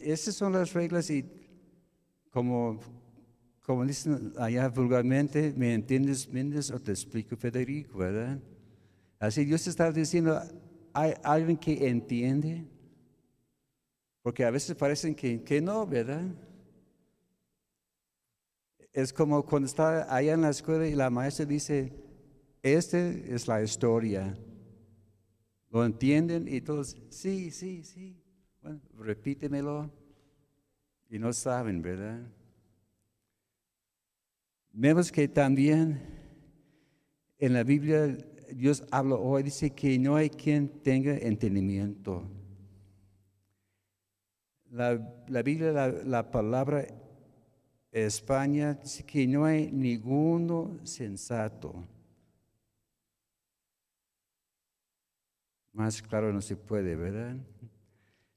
esas 0.00 0.34
son 0.34 0.52
las 0.52 0.72
reglas 0.72 1.10
y 1.10 1.45
como, 2.36 2.78
como 3.64 3.86
dicen 3.86 4.34
allá 4.36 4.68
vulgarmente, 4.68 5.54
¿me 5.56 5.72
entiendes, 5.72 6.28
Méndez, 6.28 6.70
o 6.70 6.78
te 6.78 6.90
explico 6.90 7.34
Federico, 7.34 7.96
verdad? 7.96 8.38
Así 9.18 9.46
Dios 9.46 9.66
está 9.66 9.90
diciendo, 9.90 10.38
¿hay 10.92 11.14
alguien 11.22 11.56
que 11.56 11.88
entiende? 11.88 12.66
Porque 14.20 14.44
a 14.44 14.50
veces 14.50 14.76
parecen 14.76 15.14
que, 15.14 15.42
que 15.42 15.62
no, 15.62 15.86
¿verdad? 15.86 16.26
Es 18.92 19.14
como 19.14 19.42
cuando 19.42 19.64
está 19.64 20.14
allá 20.14 20.34
en 20.34 20.42
la 20.42 20.50
escuela 20.50 20.86
y 20.86 20.94
la 20.94 21.08
maestra 21.08 21.46
dice, 21.46 21.90
esta 22.62 22.98
es 22.98 23.48
la 23.48 23.62
historia. 23.62 24.36
¿Lo 25.70 25.82
entienden? 25.86 26.46
Y 26.48 26.60
todos, 26.60 26.98
sí, 27.08 27.50
sí, 27.50 27.82
sí. 27.82 28.22
Bueno, 28.60 28.82
repítemelo. 28.98 29.90
Y 31.08 31.18
no 31.18 31.32
saben, 31.32 31.82
¿verdad? 31.82 32.20
Vemos 34.72 35.10
que 35.10 35.28
también 35.28 36.00
en 37.38 37.52
la 37.52 37.62
Biblia 37.62 38.16
Dios 38.52 38.84
habla 38.90 39.16
hoy, 39.16 39.42
dice 39.42 39.70
que 39.70 39.98
no 39.98 40.16
hay 40.16 40.30
quien 40.30 40.68
tenga 40.82 41.16
entendimiento. 41.16 42.30
La, 44.70 44.96
Biblia, 45.42 45.72
la, 45.72 45.88
la, 45.88 46.30
palabra 46.30 46.86
España, 47.90 48.74
dice 48.74 49.04
que 49.04 49.26
no 49.26 49.44
hay 49.44 49.70
ninguno 49.72 50.78
sensato. 50.82 51.86
Más 55.72 56.02
claro 56.02 56.32
no 56.32 56.40
se 56.40 56.56
puede, 56.56 56.96
¿verdad? 56.96 57.36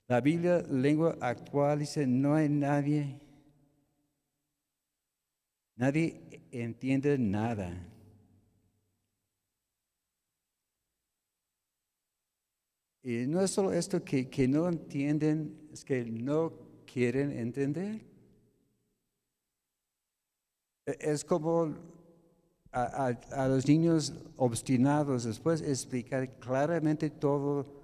La 0.09 0.21
Biblia, 0.21 0.63
lengua 0.67 1.15
actual, 1.21 1.79
dice, 1.79 2.07
no 2.07 2.33
hay 2.33 2.49
nadie, 2.49 3.19
nadie 5.75 6.19
entiende 6.51 7.15
nada. 7.19 7.71
Y 13.03 13.27
no 13.27 13.39
es 13.41 13.51
solo 13.51 13.71
esto 13.71 14.03
que, 14.03 14.27
que 14.31 14.47
no 14.47 14.67
entienden, 14.67 15.69
es 15.71 15.85
que 15.85 16.03
no 16.03 16.53
quieren 16.91 17.31
entender. 17.31 18.01
E, 20.87 20.97
es 20.99 21.23
como 21.23 21.75
a, 22.71 23.47
los 23.47 23.67
niños 23.67 24.13
obstinados, 24.37 25.25
después 25.25 25.61
explicar 25.61 26.39
claramente 26.39 27.11
todo 27.11 27.78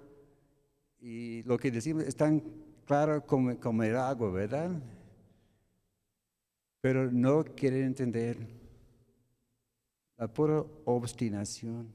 y 0.98 1.42
lo 1.44 1.58
que 1.58 1.70
decimos 1.70 2.04
es 2.04 2.16
tan 2.16 2.42
claro 2.84 3.24
como, 3.24 3.58
como 3.58 3.82
el 3.82 3.96
agua, 3.96 4.30
¿verdad? 4.30 4.70
Pero 6.80 7.10
no 7.10 7.44
quieren 7.44 7.84
entender. 7.84 8.36
la 10.16 10.26
pura 10.26 10.64
obstinación. 10.86 11.92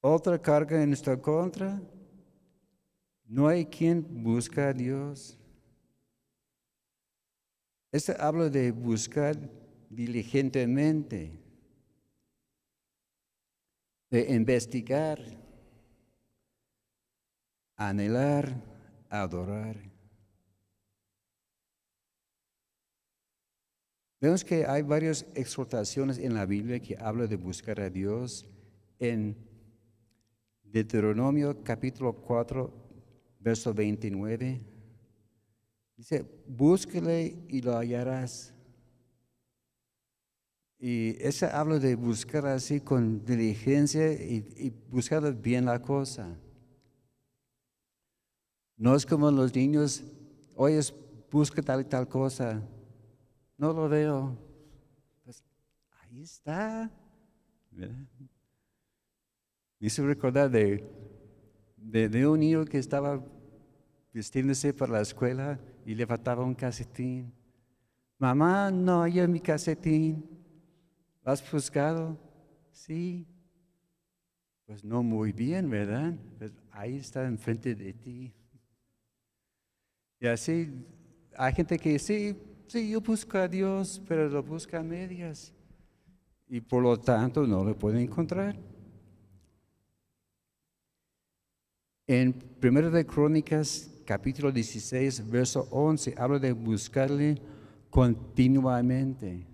Otra 0.00 0.40
carga 0.40 0.82
en 0.82 0.88
nuestra 0.88 1.20
contra, 1.20 1.78
no 3.26 3.46
hay 3.46 3.66
quien 3.66 4.06
busca 4.24 4.68
a 4.68 4.72
Dios. 4.72 5.38
Este 7.92 8.16
habla 8.18 8.48
de 8.48 8.70
buscar 8.70 9.36
diligentemente, 9.90 11.32
de 14.10 14.34
investigar, 14.34 15.18
anhelar, 17.80 18.62
adorar. 19.08 19.74
Vemos 24.20 24.44
que 24.44 24.66
hay 24.66 24.82
varias 24.82 25.26
exhortaciones 25.34 26.18
en 26.18 26.34
la 26.34 26.44
Biblia 26.44 26.78
que 26.78 26.98
hablan 27.00 27.26
de 27.26 27.36
buscar 27.36 27.80
a 27.80 27.88
Dios. 27.88 28.46
En 28.98 29.34
Deuteronomio 30.62 31.64
capítulo 31.64 32.12
4, 32.12 32.70
verso 33.40 33.72
29, 33.72 34.60
dice, 35.96 36.26
búsquele 36.46 37.34
y 37.48 37.62
lo 37.62 37.78
hallarás. 37.78 38.52
Y 40.78 41.16
ese 41.18 41.46
habla 41.46 41.78
de 41.78 41.94
buscar 41.94 42.44
así 42.44 42.80
con 42.80 43.24
diligencia 43.24 44.12
y 44.12 44.70
buscar 44.90 45.34
bien 45.34 45.64
la 45.64 45.80
cosa. 45.80 46.36
No 48.80 48.94
es 48.94 49.04
como 49.04 49.30
los 49.30 49.54
niños, 49.54 50.02
oye, 50.56 50.80
busca 51.30 51.60
tal 51.60 51.82
y 51.82 51.84
tal 51.84 52.08
cosa. 52.08 52.62
No 53.58 53.74
lo 53.74 53.90
veo. 53.90 54.34
Pues 55.22 55.44
ahí 56.00 56.22
está. 56.22 56.90
Me 57.70 57.90
hizo 59.80 60.06
recordar 60.06 60.50
de, 60.50 60.82
de, 61.76 62.26
un 62.26 62.40
niño 62.40 62.64
que 62.64 62.78
estaba 62.78 63.22
vistiéndose 64.14 64.72
para 64.72 64.92
la 64.92 65.00
escuela 65.02 65.60
y 65.84 65.94
le 65.94 66.06
faltaba 66.06 66.42
un 66.42 66.54
casetín. 66.54 67.30
Mamá, 68.16 68.70
no 68.70 69.02
hay 69.02 69.28
mi 69.28 69.40
casetín. 69.40 70.24
¿Lo 71.22 71.32
has 71.32 71.52
buscado? 71.52 72.18
Sí. 72.72 73.26
Pues 74.64 74.82
no 74.82 75.02
muy 75.02 75.32
bien, 75.32 75.68
¿verdad? 75.68 76.14
Pues 76.38 76.54
ahí 76.70 76.96
está 76.96 77.26
enfrente 77.26 77.74
de 77.74 77.92
ti. 77.92 78.32
Y 80.20 80.26
así 80.26 80.70
hay 81.34 81.54
gente 81.54 81.78
que 81.78 81.98
sí, 81.98 82.36
sí, 82.66 82.90
yo 82.90 83.00
busco 83.00 83.38
a 83.38 83.48
Dios, 83.48 84.02
pero 84.06 84.28
lo 84.28 84.42
busca 84.42 84.78
a 84.78 84.82
medias. 84.82 85.54
Y 86.46 86.60
por 86.60 86.82
lo 86.82 87.00
tanto 87.00 87.46
no 87.46 87.64
lo 87.64 87.76
puede 87.76 88.02
encontrar. 88.02 88.54
En 92.06 92.34
1 92.62 92.90
de 92.90 93.06
Crónicas, 93.06 93.90
capítulo 94.04 94.52
16, 94.52 95.30
verso 95.30 95.66
11, 95.70 96.14
habla 96.18 96.38
de 96.38 96.52
buscarle 96.52 97.40
continuamente. 97.88 99.46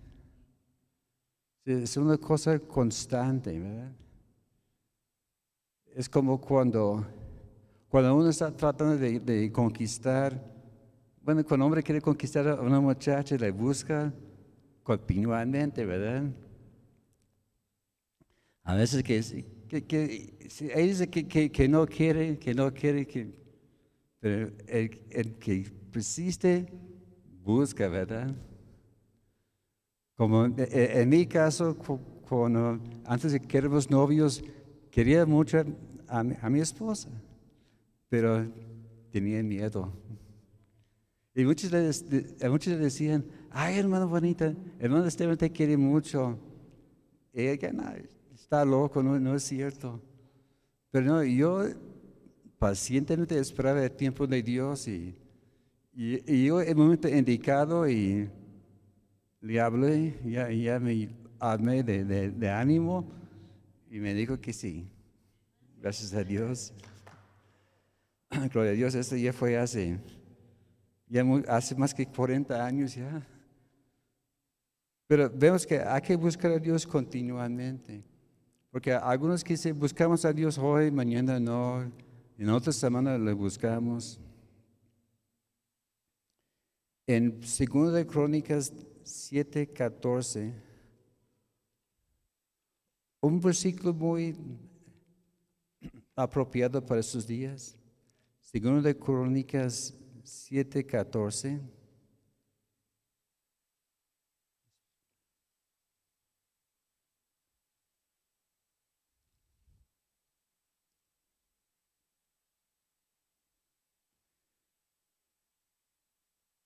Es 1.64 1.96
una 1.96 2.16
cosa 2.16 2.58
constante, 2.58 3.56
¿verdad? 3.58 3.92
Es 5.94 6.08
como 6.08 6.40
cuando, 6.40 7.06
cuando 7.88 8.16
uno 8.16 8.30
está 8.30 8.50
tratando 8.50 8.96
de, 8.96 9.20
de 9.20 9.52
conquistar 9.52 10.55
bueno, 11.26 11.44
cuando 11.44 11.66
un 11.66 11.70
hombre 11.70 11.82
quiere 11.82 12.00
conquistar 12.00 12.46
a 12.46 12.54
una 12.60 12.80
muchacha, 12.80 13.36
le 13.36 13.50
busca 13.50 14.14
continuamente, 14.84 15.84
¿verdad? 15.84 16.22
A 18.62 18.76
veces 18.76 19.02
que, 19.02 19.20
que, 19.68 19.84
que 19.84 20.82
dice 20.84 21.10
que, 21.10 21.50
que, 21.50 21.68
no 21.68 21.84
quiere, 21.84 22.38
que 22.38 22.54
no 22.54 22.72
quiere, 22.72 23.08
que, 23.08 23.34
pero 24.20 24.52
el, 24.68 25.00
el 25.10 25.34
que 25.34 25.68
persiste, 25.90 26.68
busca, 27.42 27.88
¿verdad? 27.88 28.32
Como 30.14 30.44
en, 30.44 31.08
mi 31.08 31.26
caso, 31.26 31.76
cuando 32.28 32.78
antes 33.04 33.32
de 33.32 33.40
que 33.40 33.58
éramos 33.58 33.90
novios, 33.90 34.44
quería 34.92 35.26
mucho 35.26 35.64
a, 36.06 36.20
a 36.20 36.48
mi 36.48 36.60
esposa, 36.60 37.08
pero 38.08 38.46
tenía 39.10 39.42
miedo. 39.42 39.92
Y 41.36 41.44
muchos 41.44 41.70
le, 41.70 42.48
muchos 42.48 42.78
decían, 42.78 43.22
ay 43.50 43.78
hermano 43.78 44.08
bonita, 44.08 44.54
hermano 44.78 45.04
Esteban 45.04 45.36
te 45.36 45.52
quiere 45.52 45.76
mucho. 45.76 46.38
Y 47.30 47.42
ella, 47.42 47.70
no, 47.74 47.84
está 48.34 48.64
loco, 48.64 49.02
no, 49.02 49.34
es 49.34 49.42
cierto. 49.42 50.00
Pero 50.90 51.04
no, 51.04 51.22
yo 51.22 51.66
pacientemente 52.58 53.38
esperaba 53.38 53.84
el 53.84 53.90
tiempo 53.90 54.26
de 54.26 54.42
Dios 54.42 54.88
y, 54.88 55.14
y, 55.92 56.46
yo 56.46 56.62
en 56.62 56.68
el 56.70 56.76
momento 56.76 57.06
indicado 57.06 57.86
y 57.86 58.30
le 59.42 59.60
hablé, 59.60 60.18
ya, 60.24 60.50
ya 60.50 60.80
me 60.80 61.10
armé 61.38 61.82
de, 61.82 62.30
de, 62.30 62.50
ánimo 62.50 63.12
y 63.90 63.98
me 63.98 64.14
dijo 64.14 64.40
que 64.40 64.54
sí. 64.54 64.88
Gracias 65.82 66.14
a 66.14 66.24
Dios. 66.24 66.72
Gloria 68.50 68.70
a 68.70 68.74
Dios, 68.74 68.94
esto 68.94 69.16
ya 69.16 69.34
fue 69.34 69.58
hace 69.58 69.98
ya 71.08 71.24
hace 71.48 71.74
más 71.74 71.94
que 71.94 72.06
40 72.06 72.64
años 72.64 72.94
ya. 72.94 73.26
Pero 75.06 75.30
vemos 75.30 75.66
que 75.66 75.78
hay 75.78 76.00
que 76.02 76.16
buscar 76.16 76.50
a 76.50 76.58
Dios 76.58 76.86
continuamente. 76.86 78.02
Porque 78.70 78.92
algunos 78.92 79.44
que 79.44 79.56
se 79.56 79.72
buscamos 79.72 80.24
a 80.24 80.32
Dios 80.32 80.58
hoy, 80.58 80.90
mañana 80.90 81.38
no, 81.38 81.90
en 82.36 82.50
otra 82.50 82.72
semana 82.72 83.16
le 83.16 83.32
buscamos. 83.32 84.20
En 87.06 87.40
2 87.40 87.92
de 87.92 88.06
Crónicas 88.06 88.72
7:14, 89.04 90.52
un 93.20 93.40
versículo 93.40 93.94
muy 93.94 94.36
apropiado 96.16 96.84
para 96.84 97.00
estos 97.00 97.26
días. 97.26 97.76
2 98.52 98.82
de 98.82 98.96
Crónicas 98.96 99.94
7:14. 100.26 101.60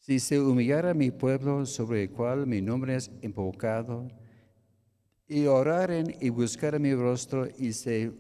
Si 0.00 0.18
se 0.18 0.40
humillara 0.40 0.94
mi 0.94 1.10
pueblo 1.10 1.66
sobre 1.66 2.04
el 2.04 2.10
cual 2.10 2.46
mi 2.46 2.60
nombre 2.60 2.96
es 2.96 3.10
invocado, 3.22 4.08
y 5.28 5.46
oraren 5.46 6.16
y 6.20 6.30
buscaren 6.30 6.82
mi 6.82 6.94
rostro 6.94 7.46
y 7.56 7.72
se 7.72 8.12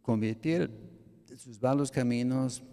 convirtieran 0.00 0.72
en 1.30 1.38
sus 1.38 1.62
malos 1.62 1.92
caminos, 1.92 2.64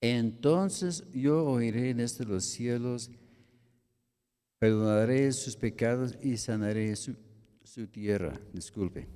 entonces 0.00 1.04
yo 1.12 1.44
oiré 1.44 1.92
desde 1.92 2.24
los 2.24 2.44
cielos, 2.44 3.10
perdonaré 4.58 5.32
sus 5.32 5.56
pecados 5.56 6.16
y 6.22 6.36
sanaré 6.36 6.94
su, 6.94 7.16
tierra. 7.90 8.40
Disculpe. 8.52 9.08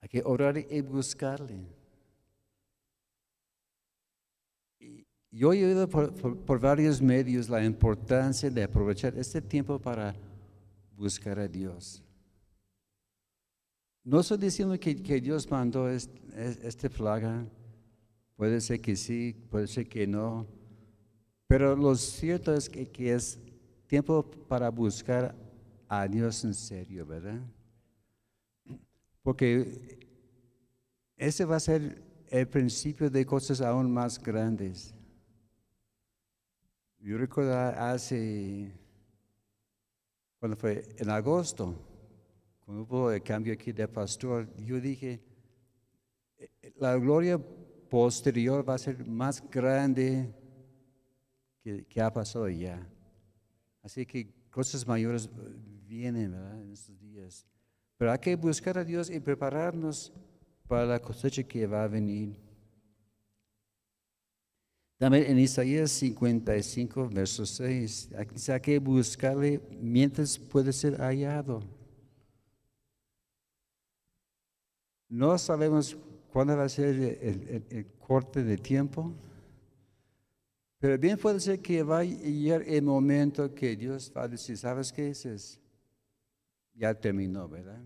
Hay 0.00 0.08
que 0.08 0.22
orar 0.24 0.58
y 0.58 0.80
buscarle. 0.80 1.66
yo 5.30 5.52
he 5.52 5.64
oído 5.64 5.88
por, 5.88 6.60
varios 6.60 7.00
medios 7.02 7.48
la 7.48 7.62
importancia 7.64 8.50
de 8.50 8.62
aprovechar 8.62 9.16
este 9.16 9.40
tiempo 9.42 9.78
para 9.78 10.14
buscar 10.96 11.38
a 11.38 11.46
Dios. 11.46 12.02
No 14.02 14.20
estoy 14.20 14.38
diciendo 14.38 14.78
que, 14.80 14.94
Dios 15.20 15.50
mandó 15.50 15.88
este, 15.88 16.18
este 16.66 16.88
plaga 16.88 17.46
Puede 18.38 18.60
ser 18.60 18.80
que 18.80 18.94
sí, 18.94 19.34
puede 19.50 19.66
ser 19.66 19.88
que 19.88 20.06
no. 20.06 20.46
Pero 21.48 21.74
lo 21.74 21.96
cierto 21.96 22.54
es 22.54 22.68
que, 22.68 23.12
es 23.12 23.36
tiempo 23.88 24.30
para 24.46 24.70
buscar 24.70 25.34
a 25.88 26.06
Dios 26.06 26.44
en 26.44 26.54
serio, 26.54 27.04
¿verdad? 27.04 27.40
Porque 29.24 29.98
ese 31.16 31.44
va 31.44 31.56
a 31.56 31.60
ser 31.60 32.00
el 32.28 32.46
principio 32.46 33.10
de 33.10 33.26
cosas 33.26 33.60
aún 33.60 33.92
más 33.92 34.22
grandes. 34.22 34.94
Yo 37.00 37.18
recuerdo 37.18 37.58
hace, 37.58 38.72
cuando 40.38 40.56
fue 40.56 40.86
en 40.96 41.10
agosto, 41.10 41.74
cuando 42.60 42.84
hubo 42.84 43.10
el 43.10 43.20
cambio 43.20 43.52
aquí 43.52 43.72
de 43.72 43.88
pastor, 43.88 44.48
yo 44.58 44.80
dije, 44.80 45.20
eh, 46.38 46.72
la 46.76 46.96
gloria 46.96 47.40
posterior 47.88 48.68
va 48.68 48.74
a 48.74 48.78
ser 48.78 49.06
más 49.06 49.42
grande 49.50 50.32
que, 51.62 52.00
ha 52.00 52.12
pasado 52.12 52.48
ya. 52.48 52.86
Así 53.82 54.06
que 54.06 54.28
cosas 54.50 54.86
mayores 54.86 55.28
vienen 55.86 56.32
¿verdad? 56.32 56.62
en 56.62 56.72
estos 56.72 56.98
días. 57.00 57.46
Pero 57.96 58.12
hay 58.12 58.18
que 58.18 58.36
buscar 58.36 58.78
a 58.78 58.84
Dios 58.84 59.10
y 59.10 59.18
prepararnos 59.18 60.12
para 60.66 60.86
la 60.86 60.98
cosecha 61.00 61.42
que 61.42 61.66
va 61.66 61.84
a 61.84 61.88
venir. 61.88 62.36
También 64.98 65.24
en 65.26 65.38
Isaías 65.38 65.92
55, 65.92 67.08
verso 67.08 67.46
6, 67.46 68.10
dice 68.32 68.52
hay 68.52 68.60
que 68.60 68.78
buscarle 68.78 69.60
mientras 69.80 70.36
puede 70.38 70.72
ser 70.72 70.96
hallado. 71.00 71.62
No 75.08 75.38
sabemos 75.38 75.96
cuándo 76.32 76.56
va 76.56 76.64
a 76.64 76.68
ser 76.68 76.94
el, 77.20 77.86
corte 77.98 78.42
de 78.42 78.56
tiempo, 78.56 79.14
pero 80.78 80.96
bien 80.96 81.18
puede 81.18 81.40
ser 81.40 81.60
que 81.60 81.82
va 81.82 81.98
a 81.98 82.04
llegar 82.04 82.62
el 82.62 82.82
momento 82.82 83.54
que 83.54 83.76
Dios 83.76 84.12
va 84.16 84.22
a 84.22 84.28
decir, 84.28 84.56
¿sabes 84.56 84.92
qué? 84.92 85.10
Es, 85.10 85.60
ya 86.74 86.94
terminó, 86.94 87.48
¿verdad? 87.48 87.82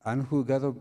han 0.00 0.24
jugado 0.24 0.76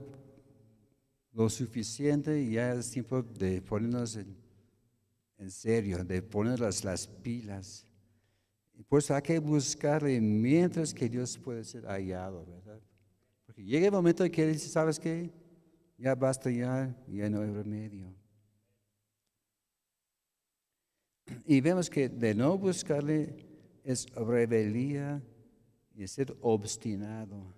lo 1.34 1.50
suficiente 1.50 2.42
y 2.42 2.54
ya 2.54 2.74
es 2.74 2.90
tiempo 2.92 3.22
de 3.22 3.62
ponernos 3.62 4.16
en, 4.16 5.52
serio, 5.52 6.04
de 6.04 6.22
ponernos 6.22 6.84
las 6.84 7.08
pilas. 7.08 7.86
Pues 8.88 9.12
hay 9.12 9.22
que 9.22 9.40
buscarle 9.40 10.20
mientras 10.22 10.94
que 10.94 11.10
Dios 11.10 11.38
puede 11.38 11.64
ser 11.64 11.86
hallado, 11.86 12.46
¿verdad? 12.46 12.82
Llega 13.64 13.88
el 13.88 13.92
momento 13.92 14.24
en 14.24 14.32
que 14.32 14.48
dice, 14.48 14.70
¿sabes 14.70 15.00
qué? 15.00 15.32
Ya 15.98 16.16
basta 16.16 16.50
ya, 16.50 16.96
ya 17.08 17.30
no 17.30 17.42
hay 17.42 17.52
remedio. 17.52 18.14
Y 21.46 21.60
vemos 21.60 21.90
que 21.90 22.08
de 22.08 22.34
no 22.34 22.58
buscarle 22.58 23.46
es 23.84 24.08
rebelía 24.14 25.22
y 25.94 26.08
ser 26.08 26.36
obstinado. 26.42 27.54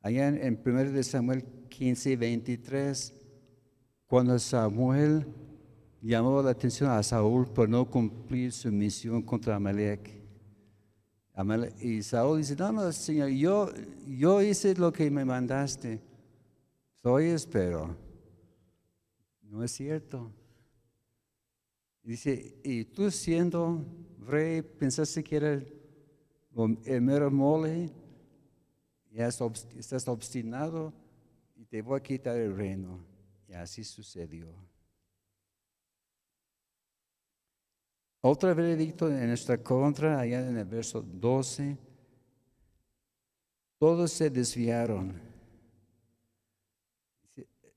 Allá 0.00 0.28
en, 0.28 0.60
1 0.64 1.02
Samuel 1.02 1.44
15, 1.68 2.16
23, 2.16 3.14
cuando 4.06 4.38
Samuel 4.38 5.26
llamó 6.00 6.40
la 6.42 6.50
atención 6.50 6.90
a 6.90 7.02
Saúl 7.02 7.48
por 7.48 7.68
no 7.68 7.90
cumplir 7.90 8.52
su 8.52 8.70
misión 8.70 9.20
contra 9.20 9.56
Amalek. 9.56 10.25
Y 11.80 12.02
Saúl 12.02 12.38
dice, 12.38 12.56
no, 12.56 12.72
no, 12.72 12.90
Señor, 12.92 13.28
yo, 13.28 13.70
yo 14.06 14.40
hice 14.40 14.74
lo 14.74 14.90
que 14.90 15.10
me 15.10 15.24
mandaste. 15.24 16.00
Soy 17.02 17.26
espero. 17.26 17.94
No 19.42 19.62
es 19.62 19.72
cierto. 19.72 20.32
Dice, 22.02 22.56
y 22.64 22.84
tú 22.84 23.10
siendo 23.10 23.84
rey, 24.26 24.62
pensaste 24.62 25.22
que 25.22 25.36
era 25.36 25.62
el 26.84 27.02
mero 27.02 27.30
mole, 27.30 27.90
ya 29.10 29.26
estás 29.28 30.08
obstinado 30.08 30.92
y 31.54 31.66
te 31.66 31.82
voy 31.82 31.98
a 31.98 32.02
quitar 32.02 32.36
el 32.36 32.56
reino. 32.56 32.98
Y 33.46 33.52
así 33.52 33.84
sucedió. 33.84 34.46
Otro 38.28 38.52
veredicto 38.56 39.08
en 39.08 39.28
nuestra 39.28 39.56
contra, 39.56 40.18
allá 40.18 40.48
en 40.48 40.56
el 40.56 40.64
verso 40.64 41.00
12, 41.00 41.78
todos 43.78 44.10
se 44.10 44.30
desviaron. 44.30 45.20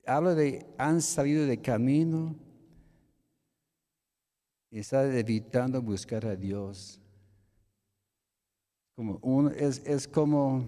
Habla 0.04 0.34
de 0.34 0.66
han 0.76 1.00
salido 1.02 1.46
de 1.46 1.62
camino 1.62 2.34
y 4.72 4.80
está 4.80 5.04
evitando 5.16 5.80
buscar 5.80 6.26
a 6.26 6.34
Dios. 6.34 7.00
Como 8.96 9.50
es, 9.50 9.86
es 9.86 10.08
como 10.08 10.64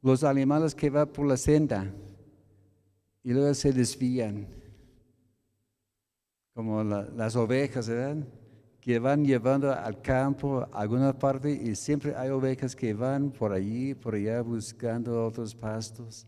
los 0.00 0.24
animales 0.24 0.74
que 0.74 0.88
van 0.88 1.08
por 1.08 1.26
la 1.26 1.36
senda 1.36 1.92
y 3.22 3.34
luego 3.34 3.52
se 3.52 3.74
desvían, 3.74 4.46
como 6.54 6.82
las 6.82 7.36
ovejas, 7.36 7.90
¿verdad? 7.90 8.26
Que 8.86 9.00
van 9.00 9.24
llevando 9.24 9.72
al 9.72 10.00
campo 10.00 10.60
a 10.60 10.80
alguna 10.80 11.12
parte 11.12 11.50
y 11.50 11.74
siempre 11.74 12.14
hay 12.14 12.30
ovejas 12.30 12.76
que 12.76 12.94
van 12.94 13.32
por 13.32 13.52
allí, 13.52 13.94
por 13.94 14.14
allá 14.14 14.40
buscando 14.42 15.26
otros 15.26 15.56
pastos. 15.56 16.24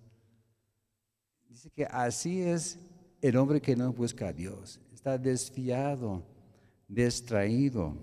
Dice 1.49 1.71
que 1.71 1.85
así 1.85 2.41
es 2.43 2.77
el 3.23 3.37
hombre 3.37 3.61
que 3.61 3.77
no 3.77 3.93
busca 3.93 4.27
a 4.27 4.33
Dios, 4.33 4.81
está 4.93 5.17
desviado, 5.17 6.25
distraído. 6.89 7.95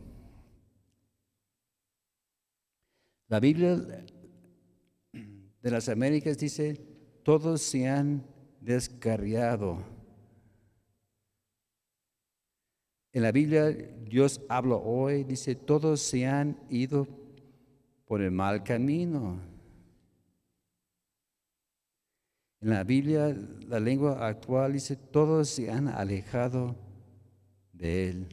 La 3.27 3.41
Biblia 3.41 3.75
de 3.75 5.69
las 5.69 5.89
Américas 5.89 6.37
dice, 6.37 6.79
todos 7.23 7.61
se 7.61 7.89
han 7.89 8.25
descarriado. 8.61 9.94
En 13.15 13.21
la 13.21 13.31
Biblia 13.31 13.69
Dios 13.69 14.41
habla 14.49 14.75
hoy, 14.75 15.23
dice, 15.23 15.55
todos 15.55 16.01
se 16.01 16.27
han 16.27 16.59
ido 16.69 17.07
por 18.05 18.21
el 18.21 18.29
mal 18.29 18.61
camino. 18.61 19.39
En 22.59 22.71
la 22.71 22.83
Biblia, 22.83 23.33
la 23.69 23.79
lengua 23.79 24.27
actual 24.27 24.73
dice, 24.73 24.97
todos 24.97 25.47
se 25.47 25.71
han 25.71 25.87
alejado 25.87 26.75
de 27.71 28.09
Él. 28.09 28.27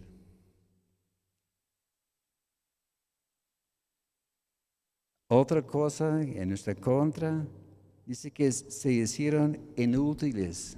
Otra 5.28 5.62
cosa 5.62 6.20
en 6.20 6.48
nuestra 6.48 6.74
contra 6.74 7.46
dice 8.04 8.32
que 8.32 8.50
se 8.50 8.92
hicieron 8.92 9.60
inútiles. 9.76 10.76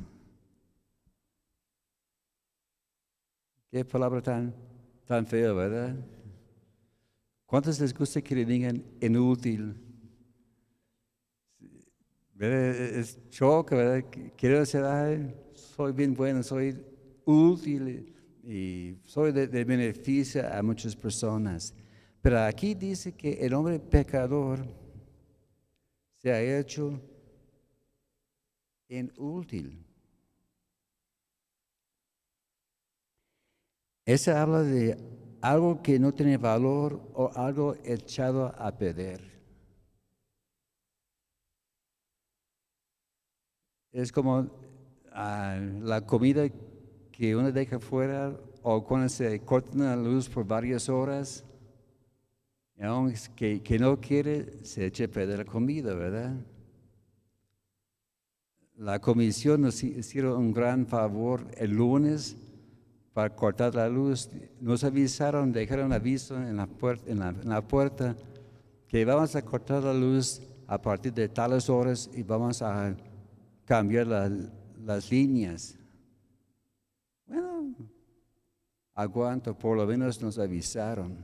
Qué 3.74 3.84
palabra 3.84 4.22
tan, 4.22 4.54
tan 5.04 5.26
fea, 5.26 5.52
¿verdad? 5.52 5.96
¿Cuántos 7.44 7.80
les 7.80 7.92
gusta 7.92 8.22
que 8.22 8.36
le 8.36 8.44
digan 8.44 8.80
inútil? 9.00 9.74
Es 12.38 13.18
choque, 13.30 13.74
¿verdad? 13.74 14.04
Quiero 14.36 14.60
decir, 14.60 14.80
soy 15.54 15.92
bien 15.92 16.14
bueno, 16.14 16.44
soy 16.44 16.80
útil 17.24 18.14
y 18.44 18.96
soy 19.02 19.32
de 19.32 19.64
beneficio 19.64 20.46
a 20.48 20.62
muchas 20.62 20.94
personas. 20.94 21.74
Pero 22.22 22.42
aquí 22.42 22.74
dice 22.74 23.10
que 23.16 23.44
el 23.44 23.54
hombre 23.54 23.80
pecador 23.80 24.64
se 26.22 26.30
ha 26.30 26.40
hecho 26.40 27.02
inútil. 28.86 29.83
Ese 34.06 34.32
habla 34.32 34.62
de 34.62 34.98
algo 35.40 35.82
que 35.82 35.98
no 35.98 36.12
tiene 36.12 36.36
valor 36.36 37.00
o 37.14 37.30
algo 37.34 37.74
echado 37.84 38.54
a 38.58 38.76
perder. 38.76 39.20
Es 43.92 44.12
como 44.12 44.50
ah, 45.12 45.58
la 45.82 46.04
comida 46.04 46.48
que 47.12 47.34
uno 47.36 47.50
deja 47.50 47.78
fuera 47.78 48.38
o 48.62 48.84
cuando 48.84 49.08
se 49.08 49.40
corta 49.40 49.76
la 49.76 49.96
luz 49.96 50.28
por 50.28 50.46
varias 50.46 50.88
horas 50.88 51.44
que, 53.36 53.62
que 53.62 53.78
no 53.78 54.00
quiere, 54.00 54.64
se 54.64 54.86
eche 54.86 55.04
a 55.04 55.08
perder 55.08 55.38
la 55.38 55.44
comida, 55.44 55.94
¿verdad? 55.94 56.34
La 58.76 58.98
comisión 58.98 59.62
nos 59.62 59.82
hicieron 59.82 60.36
un 60.36 60.52
gran 60.52 60.86
favor 60.86 61.46
el 61.56 61.70
lunes 61.70 62.36
para 63.14 63.34
cortar 63.34 63.74
la 63.74 63.88
luz. 63.88 64.28
Nos 64.60 64.84
avisaron, 64.84 65.52
dejaron 65.52 65.92
aviso 65.92 66.36
en 66.36 66.56
la, 66.56 66.66
puerta, 66.66 67.10
en 67.10 67.48
la, 67.48 67.66
puerta 67.66 68.16
que 68.88 69.04
vamos 69.04 69.34
a 69.36 69.42
cortar 69.42 69.84
la 69.84 69.94
luz 69.94 70.42
a 70.66 70.82
partir 70.82 71.14
de 71.14 71.28
tales 71.28 71.70
horas 71.70 72.10
y 72.12 72.22
vamos 72.24 72.60
a 72.60 72.94
cambiar 73.64 74.08
las 74.08 75.10
líneas. 75.10 75.78
Bueno, 77.26 77.74
aguanto, 78.94 79.56
por 79.56 79.76
lo 79.76 79.86
menos 79.86 80.20
nos 80.20 80.38
avisaron. 80.38 81.16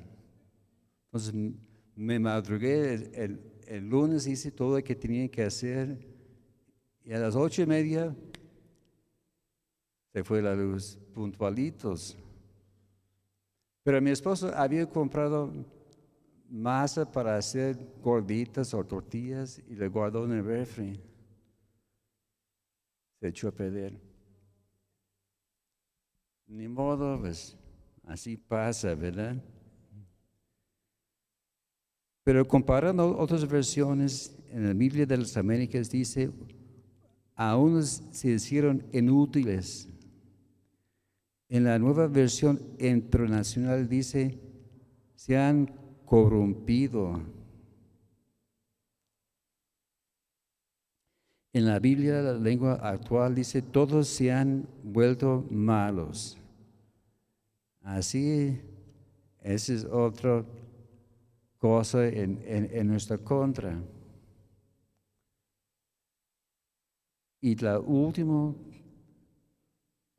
Entonces 1.07 1.35
me 1.97 2.19
madrugué 2.21 2.95
el, 2.95 3.41
el, 3.67 3.89
lunes, 3.89 4.29
hice 4.29 4.53
todo 4.53 4.77
lo 4.77 4.85
que 4.85 4.95
tenía 4.95 5.29
que 5.29 5.43
hacer 5.43 5.99
y 7.05 7.13
a 7.13 7.19
las 7.19 7.35
ocho 7.35 7.63
y 7.63 7.67
media 7.67 8.15
se 10.13 10.25
fue 10.25 10.43
la 10.43 10.55
luz, 10.55 10.99
puntualitos. 11.15 12.17
Pero 13.83 14.01
mi 14.01 14.11
esposo 14.11 14.53
había 14.55 14.87
comprado 14.87 15.53
masa 16.49 17.11
para 17.11 17.37
hacer 17.37 17.79
gorditas 18.03 18.75
o 18.75 18.85
tortillas 18.85 19.63
y 19.69 19.75
le 19.75 19.89
guardó 19.89 20.25
en 20.25 20.33
el 20.33 20.45
refri. 20.45 21.01
Se 23.21 23.29
echó 23.29 23.49
a 23.49 23.53
perder. 23.53 23.99
Ni 26.47 26.67
modo, 26.67 27.21
pues 27.21 27.57
Así 28.11 28.37
pasa, 28.37 28.93
¿verdad? 28.97 29.37
Pero 32.25 32.47
comparando 32.47 33.17
otras 33.17 33.49
versiones, 33.49 34.37
en 34.51 34.67
la 34.67 34.73
Biblia 34.73 35.07
de 35.07 35.17
las 35.17 35.37
Américas 35.37 35.89
dice, 35.89 36.29
a 37.37 37.57
unos 37.57 38.03
se 38.11 38.33
hicieron 38.33 38.85
inútiles. 38.93 39.89
En 41.51 41.65
la 41.65 41.81
nueva 41.81 42.07
versión 42.07 42.63
internacional 42.79 43.89
dice, 43.89 44.39
se 45.17 45.37
han 45.37 45.67
corrompido. 46.07 47.21
En 51.53 51.67
la 51.67 51.81
Biblia, 51.81 52.23
la 52.23 52.35
lengua 52.35 52.75
actual 52.75 53.35
dice, 53.35 53.63
todos 53.63 54.07
se 54.07 54.31
han 54.31 54.69
vuelto 54.85 55.45
malos. 55.51 56.39
Así, 57.83 58.61
esa 59.41 59.73
es 59.73 59.85
otra 59.85 60.45
cosa 61.59 62.07
en, 62.07 62.87
nuestra 62.87 63.19
contra. 63.19 63.77
Y 67.41 67.57
la 67.57 67.81
última 67.81 68.55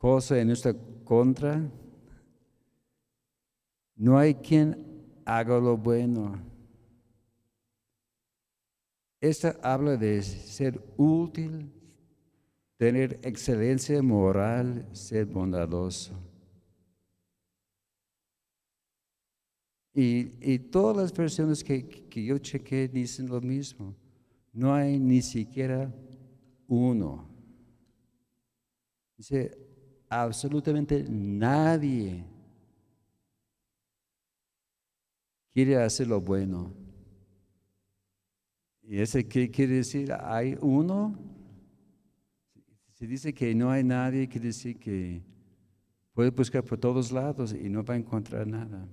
cosa 0.02 0.40
en 0.40 0.48
nuestra 0.48 0.74
contra, 1.06 1.62
no 3.96 4.18
hay 4.18 4.34
quien 4.34 4.76
haga 5.26 5.60
lo 5.60 5.78
bueno. 5.78 6.42
Esta 9.20 9.60
habla 9.62 9.98
de 9.98 10.24
ser 10.24 10.84
útil, 10.98 11.72
tener 12.78 13.20
excelencia 13.22 14.02
moral, 14.02 14.90
ser 14.92 15.28
bondadoso. 15.28 16.20
Y, 19.94 20.58
todas 20.72 20.98
las 20.98 21.14
versiones 21.14 21.64
que, 21.64 21.88
que 21.88 22.24
yo 22.24 22.40
chequé 22.40 22.88
dicen 22.88 23.28
lo 23.28 23.40
mismo. 23.40 23.96
No 24.52 24.74
hay 24.74 24.98
ni 24.98 25.22
siquiera 25.22 25.94
uno. 26.68 27.30
Dice, 29.16 29.71
absolutamente 30.12 31.06
nadie 31.10 32.26
quiere 35.54 35.78
hacer 35.78 36.08
lo 36.08 36.19
bueno. 36.19 36.74
¿Y 38.84 39.00
ese 39.00 39.26
qué 39.26 39.50
quiere 39.50 39.76
decir? 39.76 40.12
¿Hay 40.12 40.58
uno? 40.60 41.17
Se 42.93 43.08
dice 43.08 43.34
que 43.34 43.56
no 43.56 43.71
hay 43.71 43.84
nadie, 43.86 44.28
quiere 44.28 44.47
decir 44.47 44.78
que 44.78 45.24
puede 46.13 46.30
buscar 46.30 46.63
por 46.63 46.78
todos 46.78 47.12
lados 47.12 47.54
y 47.54 47.69
no 47.69 47.84
va 47.84 47.93
a 47.93 47.97
encontrar 47.97 48.45
nada. 48.45 48.86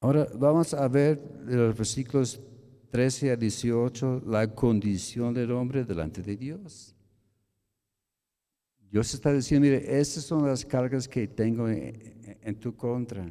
Ahora 0.00 0.26
vamos 0.34 0.72
a 0.72 0.88
ver 0.88 1.20
los 1.44 1.76
versículos 1.76 2.40
13 2.90 3.32
a 3.32 3.36
18 3.36 4.22
la 4.26 4.46
condición 4.54 5.34
del 5.34 5.52
hombre 5.52 5.84
delante 5.84 6.22
de 6.22 6.36
Dios. 6.36 6.94
Dios 8.90 9.12
está 9.12 9.32
diciendo, 9.32 9.66
mire, 9.66 10.00
estas 10.00 10.24
son 10.24 10.46
las 10.46 10.64
cargas 10.64 11.06
que 11.06 11.28
tengo 11.28 11.68
en, 11.68 12.58
tu 12.58 12.74
contra. 12.74 13.30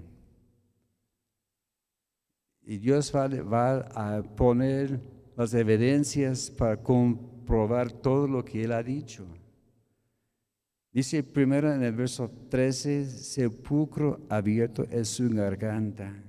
Y 2.62 2.78
Dios 2.78 3.12
va, 3.16 3.28
va, 3.28 3.78
a 3.96 4.22
poner 4.22 5.00
las 5.36 5.54
evidencias 5.54 6.52
para 6.52 6.78
comprobar 6.78 7.92
todo 7.92 8.28
lo 8.28 8.46
que 8.46 8.64
Él 8.64 8.72
ha 8.72 8.84
dicho. 8.84 9.26
Dice 10.92 11.24
primero 11.24 11.74
en 11.74 11.82
el 11.82 11.94
verso 11.94 12.30
13, 12.50 13.06
sepulcro 13.06 14.20
abierto 14.30 14.84
es 14.92 15.08
su 15.08 15.30
garganta. 15.30 16.27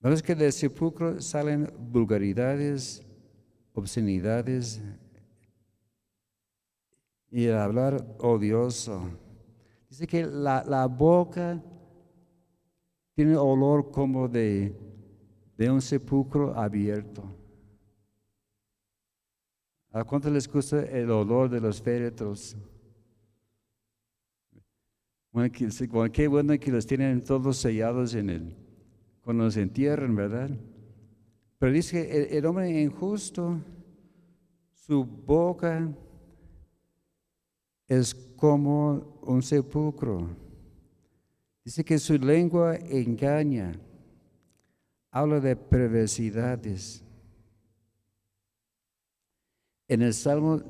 Vemos 0.00 0.22
que 0.22 0.34
del 0.34 0.52
sepulcro 0.52 1.20
salen 1.20 1.70
vulgaridades, 1.78 3.02
obscenidades, 3.74 4.80
y 7.30 7.44
el 7.44 7.56
hablar 7.56 8.16
odioso. 8.18 9.10
Dice 9.90 10.06
que 10.06 10.24
la, 10.24 10.86
boca 10.86 11.62
tiene 13.14 13.36
olor 13.36 13.90
como 13.90 14.26
de, 14.26 14.74
de 15.56 15.70
un 15.70 15.82
sepulcro 15.82 16.54
abierto. 16.58 17.36
¿A 19.92 20.02
cuánto 20.04 20.30
les 20.30 20.48
gusta 20.48 20.82
el 20.82 21.10
olor 21.10 21.50
de 21.50 21.60
los 21.60 21.82
féretros? 21.82 22.56
Bueno, 25.30 25.52
qué 26.12 26.26
bueno 26.26 26.58
que 26.58 26.72
los 26.72 26.86
tienen 26.86 27.22
todos 27.22 27.58
sellados 27.58 28.14
en 28.14 28.30
el, 28.30 28.56
cuando 29.22 29.44
los 29.44 29.56
entierran, 29.56 30.14
¿verdad? 30.14 30.50
Pero 31.58 31.72
dice 31.72 32.06
que 32.06 32.16
el, 32.16 32.38
el 32.38 32.46
hombre 32.46 32.82
injusto, 32.82 33.60
su 34.72 35.04
boca 35.04 35.88
es 37.86 38.14
como 38.14 39.20
un 39.22 39.42
sepulcro. 39.42 40.28
Dice 41.64 41.84
que 41.84 41.98
su 41.98 42.14
lengua 42.16 42.76
engaña, 42.76 43.72
habla 45.10 45.40
de 45.40 45.56
perversidades. 45.56 47.04
En 49.88 50.02
el 50.02 50.14
Salmo 50.14 50.62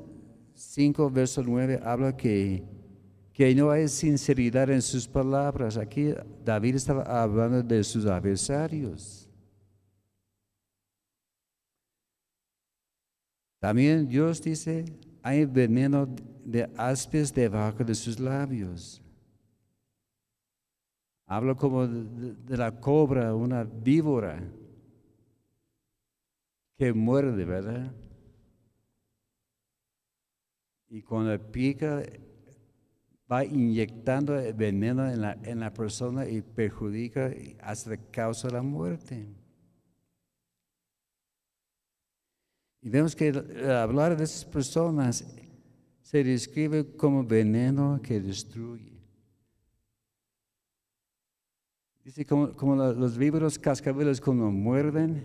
5, 0.55 1.09
verso 1.09 1.43
9, 1.43 1.79
habla 1.83 2.17
que, 2.17 2.63
que 3.41 3.55
no 3.55 3.71
hay 3.71 3.87
sinceridad 3.87 4.69
en 4.69 4.83
sus 4.83 5.07
palabras. 5.07 5.75
Aquí 5.75 6.13
David 6.45 6.75
estaba 6.75 7.01
hablando 7.01 7.63
de 7.63 7.83
sus 7.83 8.05
adversarios. 8.05 9.27
También 13.59 14.07
Dios 14.07 14.43
dice, 14.43 14.85
hay 15.23 15.45
veneno 15.45 16.07
de 16.45 16.69
aspes 16.77 17.33
debajo 17.33 17.83
de 17.83 17.95
sus 17.95 18.19
labios. 18.19 19.01
Hablo 21.25 21.57
como 21.57 21.87
de, 21.87 22.57
la 22.57 22.79
cobra, 22.79 23.33
una 23.33 23.63
víbora 23.63 24.39
que 26.77 26.93
muerde, 26.93 27.43
¿verdad? 27.43 27.91
Y 30.89 31.01
cuando 31.01 31.35
pica, 31.51 32.03
va 33.31 33.45
inyectando 33.45 34.33
veneno 34.55 35.09
en 35.09 35.21
la, 35.21 35.37
en 35.43 35.59
la 35.59 35.71
persona 35.71 36.27
y 36.27 36.41
perjudica 36.41 37.31
hasta 37.61 37.95
causa 37.97 38.49
la 38.49 38.61
muerte. 38.61 39.27
Y 42.81 42.89
vemos 42.89 43.15
que 43.15 43.29
hablar 43.69 44.17
de 44.17 44.23
esas 44.23 44.43
personas 44.43 45.23
se 46.01 46.23
describe 46.23 46.95
como 46.97 47.23
veneno 47.23 48.01
que 48.01 48.19
destruye. 48.19 48.91
Dice 52.03 52.25
como, 52.25 52.75
los 52.75 53.17
víboros 53.17 53.59
cascabeles 53.59 54.19
cuando 54.19 54.49
muerden, 54.49 55.23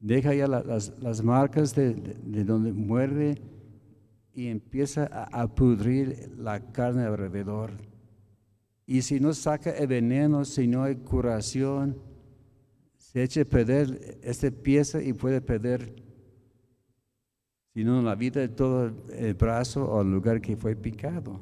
deja 0.00 0.34
ya 0.34 0.46
las, 0.46 1.22
marcas 1.24 1.74
de, 1.74 1.94
donde 2.44 2.72
muerde 2.72 3.40
y 4.34 4.48
empieza 4.48 5.04
a, 5.04 5.46
pudrir 5.54 6.32
la 6.36 6.60
carne 6.72 7.04
alrededor. 7.04 7.72
Y 8.86 9.02
si 9.02 9.20
no 9.20 9.32
saca 9.32 9.70
el 9.70 9.86
veneno, 9.86 10.44
si 10.44 10.66
no 10.66 10.82
hay 10.82 10.96
curación, 10.96 11.96
se 12.98 13.22
echa 13.22 13.42
a 13.42 13.44
perder 13.44 14.18
esta 14.22 14.50
pieza 14.50 15.02
y 15.02 15.12
puede 15.12 15.40
perder 15.40 16.04
sino 17.74 18.00
la 18.02 18.14
vida 18.14 18.40
de 18.40 18.48
todo 18.48 18.92
el 19.12 19.34
brazo 19.34 19.84
o 19.84 20.00
el 20.00 20.10
lugar 20.12 20.40
que 20.40 20.56
fue 20.56 20.76
picado. 20.76 21.40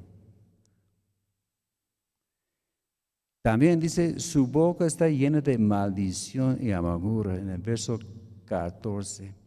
También 3.43 3.79
dice, 3.79 4.19
su 4.19 4.47
boca 4.47 4.87
está 4.87 5.09
llena 5.09 5.43
de 5.43 5.59
maldición 5.59 6.57
y 6.61 6.73
amargura, 6.73 7.37
en 7.37 7.51
el 7.51 7.61
verso 7.61 7.99
14. 8.47 9.42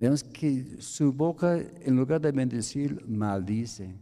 Vemos 0.00 0.24
que 0.24 0.80
su 0.80 1.12
boca, 1.12 1.58
en 1.58 1.94
lugar 1.94 2.22
de 2.22 2.32
bendecir, 2.32 3.06
maldice. 3.06 3.94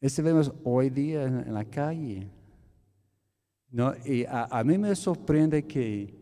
Este 0.00 0.20
vemos 0.20 0.52
hoy 0.64 0.90
día 0.90 1.22
en, 1.22 1.54
la 1.54 1.64
calle. 1.64 2.28
No, 3.70 3.94
y 4.04 4.24
a 4.28 4.62
mí 4.64 4.76
me 4.78 4.96
sorprende 4.96 5.64
que 5.64 6.18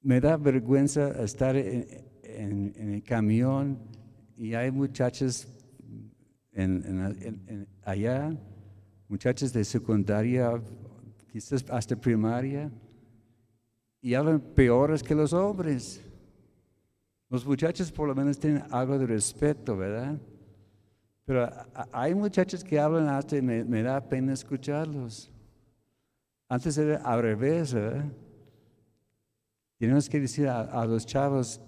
me 0.00 0.20
da 0.20 0.36
vergüenza 0.36 1.22
estar 1.22 1.56
en, 1.56 2.72
el 2.76 3.02
camión 3.04 3.78
y 4.36 4.54
hay 4.54 4.72
muchachas 4.72 5.46
allá, 7.84 8.36
muchachas 9.08 9.52
de 9.52 9.64
secundaria, 9.64 10.60
quizás 11.30 11.64
hasta 11.70 11.94
primaria, 11.94 12.72
y 14.02 14.14
hablan 14.14 14.40
peores 14.40 15.02
que 15.02 15.14
los 15.14 15.32
hombres. 15.32 16.02
Los 17.30 17.46
muchachos 17.46 17.90
por 17.90 18.08
lo 18.08 18.14
menos 18.14 18.38
tienen 18.38 18.64
algo 18.70 18.98
de 18.98 19.06
respeto, 19.06 19.76
¿verdad? 19.76 20.18
Pero 21.24 21.48
hay 21.92 22.14
muchachos 22.14 22.64
que 22.64 22.78
hablan 22.80 23.08
hasta 23.08 23.36
y 23.36 23.42
me, 23.42 23.82
da 23.82 24.00
pena 24.06 24.32
escucharlos. 24.32 25.30
Antes 26.48 26.76
era 26.76 26.96
al 26.96 27.22
revés, 27.22 27.72
¿verdad? 27.72 28.04
Tenemos 29.78 30.08
que 30.08 30.20
decir 30.20 30.48
a, 30.48 30.84
los 30.84 31.06
chavos, 31.06 31.60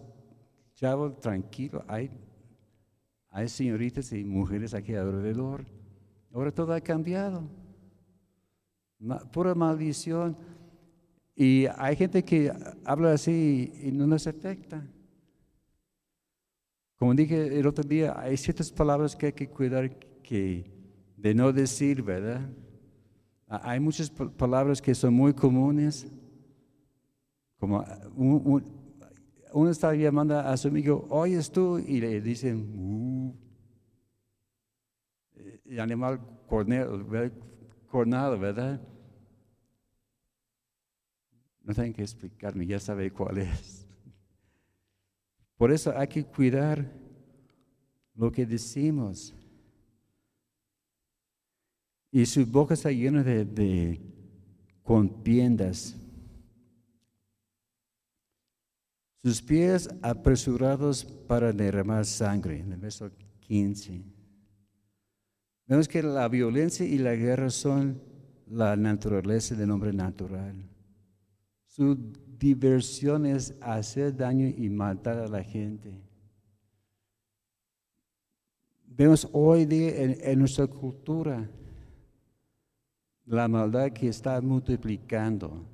chavos, 0.75 1.21
tranquilo, 1.21 1.85
hay, 1.87 2.11
hay 3.31 3.49
señoritas 3.49 4.13
y 4.13 4.25
mujeres 4.25 4.75
aquí 4.75 4.95
alrededor. 4.95 5.65
Ahora 6.33 6.51
todo 6.51 6.73
ha 6.73 6.81
cambiado. 6.81 7.45
pura 9.33 9.55
maldición. 9.55 10.37
Y 11.37 11.67
hay 11.77 11.97
gente 11.97 12.25
que 12.25 12.53
habla 12.85 13.13
así 13.13 13.73
y 13.83 13.91
no 13.91 14.07
nos 14.07 14.27
afecta. 14.27 14.87
Como 16.97 17.15
dije 17.15 17.59
el 17.59 17.67
otro 17.67 17.83
día, 17.83 18.19
hay 18.19 18.37
ciertas 18.37 18.71
palabras 18.71 19.17
que 19.17 19.27
hay 19.27 19.33
que 19.33 19.49
cuidar 19.49 19.91
que 20.23 20.71
de 21.17 21.35
no 21.35 21.53
decir, 21.53 22.03
¿verdad? 22.03 22.49
Hay 23.49 23.81
muchas 23.81 24.11
palabras 24.11 24.81
que 24.81 24.95
son 24.95 25.15
muy 25.15 25.35
comunes, 25.35 26.07
como 27.59 27.85
uno 29.53 29.71
está 29.71 29.95
llamando 29.95 30.39
a 30.39 30.57
su 30.57 30.69
amigo, 30.69 31.07
oyes 31.09 31.51
tú, 31.51 31.79
y 31.79 32.01
le 32.01 32.21
dicen, 32.21 32.75
uh". 32.79 33.35
el 35.65 35.81
animal 35.81 36.21
cornado, 36.47 38.39
¿verdad? 38.39 38.81
No 41.65 41.73
tienen 41.75 41.95
que 41.95 42.03
explicarme, 42.03 42.67
ya 42.67 42.79
sabe 42.79 43.11
cuál 43.11 43.39
es. 43.39 43.87
Por 45.57 45.73
eso 45.73 45.97
hay 45.97 46.09
que 46.09 46.25
cuidar 46.25 46.91
lo 48.15 48.31
que 48.31 48.45
decimos. 48.45 49.35
Y 52.11 52.27
su 52.27 52.47
boca 52.47 52.75
está 52.75 52.91
llena 52.91 53.23
de, 53.23 54.01
contiendas. 54.83 55.97
Sus 59.23 59.41
pies 59.41 59.89
apresurados 60.03 61.05
para 61.05 61.53
derramar 61.53 62.05
sangre, 62.05 62.61
en 62.61 62.73
el 62.73 62.79
verso 62.79 63.11
15. 63.41 64.03
Vemos 65.67 65.89
que 65.89 66.03
la 66.03 66.29
violencia 66.29 66.85
y 66.85 66.99
la 66.99 67.15
guerra 67.15 67.49
son 67.49 68.03
la 68.47 68.77
naturaleza 68.77 69.55
del 69.55 69.71
hombre 69.71 69.95
natural. 69.95 70.74
Su 71.75 71.97
diversión 72.39 73.27
es 73.27 73.53
hacer 73.61 74.17
daño 74.17 74.47
y 74.47 74.71
matar 74.71 75.19
a 75.19 75.27
la 75.27 75.43
gente. 75.43 75.93
Vemos 78.87 79.29
hoy 79.33 79.65
día 79.65 79.91
en, 79.97 80.39
nuestra 80.39 80.69
cultura 80.69 81.51
la 83.27 83.49
maldad 83.49 83.91
que 83.91 84.07
está 84.07 84.41
multiplicando. 84.41 85.67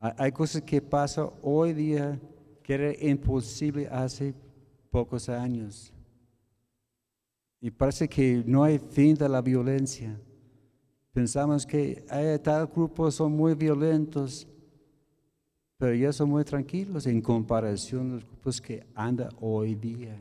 Hay 0.00 0.32
cosas 0.32 0.62
que 0.62 0.82
pasan 0.82 1.30
hoy 1.40 1.72
día 1.72 2.20
que 2.64 2.74
era 2.74 3.08
imposible 3.08 3.86
hace 3.86 4.34
pocos 4.90 5.28
años. 5.28 5.92
Y 7.60 7.70
parece 7.70 8.08
que 8.08 8.42
no 8.44 8.64
hay 8.64 8.80
fin 8.80 9.14
de 9.14 9.28
la 9.28 9.40
violencia. 9.40 10.18
Pensamos 11.14 11.64
que 11.64 12.04
hay 12.10 12.38
tal 12.40 12.66
grupo 12.66 13.10
son 13.10 13.32
muy 13.32 13.54
violentos 13.54 14.46
pero 15.84 15.94
ya 15.94 16.12
son 16.12 16.30
muy 16.30 16.44
tranquilos 16.44 17.06
en 17.06 17.20
comparación 17.20 18.10
a 18.10 18.14
los 18.14 18.24
grupos 18.24 18.60
que 18.60 18.86
andan 18.94 19.28
hoy 19.40 19.74
día. 19.74 20.16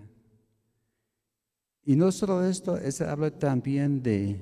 Y 1.85 1.95
no 1.95 2.11
solo 2.11 2.43
esto, 2.43 2.77
se 2.91 3.05
habla 3.05 3.31
también 3.31 4.01
de 4.01 4.39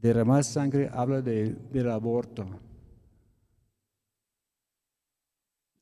derramar 0.00 0.42
sangre, 0.42 0.90
habla 0.92 1.22
del 1.22 1.90
aborto. 1.90 2.46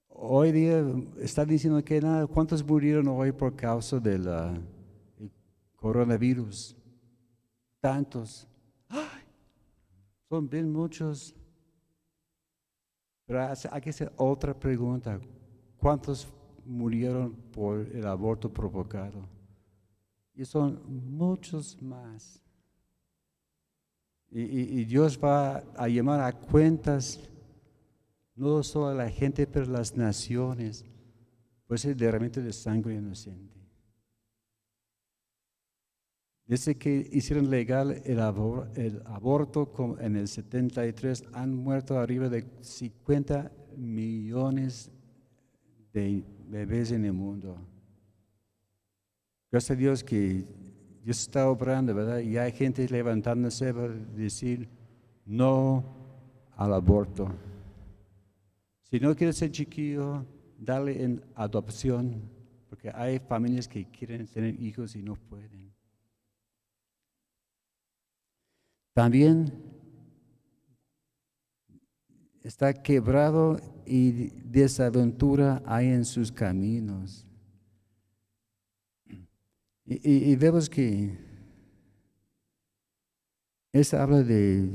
Hoy 0.08 0.52
día 0.52 0.84
está 1.18 1.44
diciendo 1.44 1.82
que 1.82 2.00
nada, 2.00 2.26
¿cuántos 2.26 2.64
murieron 2.64 3.08
hoy 3.08 3.32
por 3.32 3.56
causa 3.56 3.98
del 3.98 4.28
coronavirus? 5.76 6.76
Tantos. 7.82 8.46
Son 10.28 10.48
bien 10.48 10.72
muchos. 10.72 11.34
Pero 13.26 13.52
hay 13.72 13.80
que 13.80 13.90
hacer 13.90 14.12
otra 14.16 14.54
pregunta. 14.54 15.20
¿Cuántos 15.78 16.28
murieron 16.64 17.32
por 17.52 17.80
el 17.80 18.06
aborto 18.06 18.48
provocado? 18.48 19.28
Y 20.32 20.44
son 20.44 20.80
muchos 20.86 21.82
más. 21.82 22.40
Y, 24.30 24.84
Dios 24.84 25.18
va 25.22 25.58
a 25.76 25.88
llamar 25.88 26.20
a 26.20 26.32
cuentas 26.32 27.18
no 28.36 28.62
solo 28.62 28.88
a 28.88 28.94
la 28.94 29.10
gente, 29.10 29.44
pero 29.46 29.66
a 29.66 29.70
las 29.70 29.96
naciones, 29.96 30.84
pues 31.66 31.84
el 31.84 31.96
derramamiento 31.96 32.40
de 32.40 32.52
sangre 32.52 32.94
inocente. 32.94 33.51
Desde 36.46 36.76
que 36.76 37.08
hicieron 37.12 37.50
legal 37.50 38.02
el, 38.04 38.20
aborto 38.20 39.96
en 40.00 40.16
el 40.16 40.28
73, 40.28 41.24
han 41.32 41.54
muerto 41.54 41.98
arriba 41.98 42.28
de 42.28 42.44
50 42.60 43.52
millones 43.76 44.90
de 45.92 46.24
bebés 46.48 46.90
en 46.90 47.04
el 47.04 47.12
mundo. 47.12 47.56
Gracias 49.50 49.70
a 49.70 49.80
Dios 49.80 50.04
que 50.04 50.44
Dios 51.04 51.20
está 51.20 51.48
obrando, 51.48 51.94
¿verdad? 51.94 52.20
Y 52.20 52.36
hay 52.36 52.52
gente 52.52 52.86
levantándose 52.88 53.72
para 53.72 53.88
decir 53.88 54.68
no 55.24 55.84
al 56.56 56.74
aborto. 56.74 57.30
Si 58.90 59.00
no 59.00 59.14
quieres 59.14 59.36
ser 59.36 59.50
chiquillo, 59.50 60.26
dale 60.58 61.02
en 61.02 61.22
adopción, 61.34 62.22
porque 62.68 62.90
hay 62.94 63.18
familias 63.18 63.68
que 63.68 63.86
quieren 63.86 64.26
tener 64.26 64.60
hijos 64.60 64.94
y 64.96 65.02
no 65.02 65.16
pueden. 65.16 65.71
También 68.92 69.50
está 72.42 72.74
quebrado 72.74 73.58
y 73.86 74.30
desaventura 74.44 75.62
hay 75.64 75.88
en 75.88 76.04
sus 76.04 76.30
caminos. 76.30 77.26
Y, 79.84 80.34
vemos 80.36 80.70
que 80.70 81.18
eso 83.72 83.98
habla 83.98 84.22
de 84.22 84.70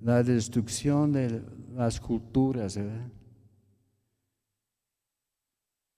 la 0.00 0.22
destrucción 0.22 1.12
de 1.12 1.42
las 1.74 2.00
culturas. 2.00 2.78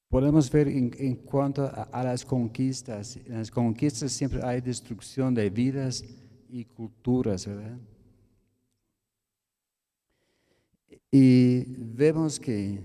Podemos 0.08 0.50
ver 0.50 0.68
en, 0.68 1.16
cuanto 1.16 1.64
a, 1.64 2.02
las 2.02 2.24
conquistas. 2.24 3.16
En 3.16 3.34
las 3.34 3.50
conquistas 3.50 4.10
siempre 4.12 4.40
hay 4.42 4.60
destrucción 4.60 5.34
de 5.34 5.50
vidas 5.50 6.02
y 6.48 6.64
culturas, 6.64 7.46
¿verdad? 7.46 7.78
Y 11.10 11.64
vemos 11.78 12.38
que 12.38 12.82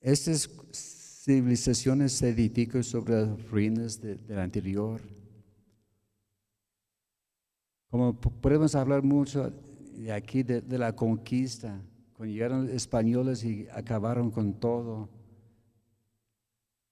estas 0.00 0.48
civilizaciones 0.72 2.12
se 2.12 2.30
edifican 2.30 2.82
sobre 2.82 3.14
las 3.14 3.50
ruinas 3.50 4.00
de, 4.00 4.16
del 4.16 4.38
anterior. 4.38 5.00
Como 7.90 8.14
podemos 8.14 8.74
hablar 8.74 9.02
mucho 9.02 9.50
de 9.50 10.12
aquí 10.12 10.42
de, 10.42 10.60
de 10.60 10.78
la 10.78 10.94
conquista, 10.94 11.80
cuando 12.14 12.32
llegaron 12.32 12.68
españoles 12.68 13.44
y 13.44 13.66
acabaron 13.72 14.30
con 14.30 14.54
todo 14.54 15.08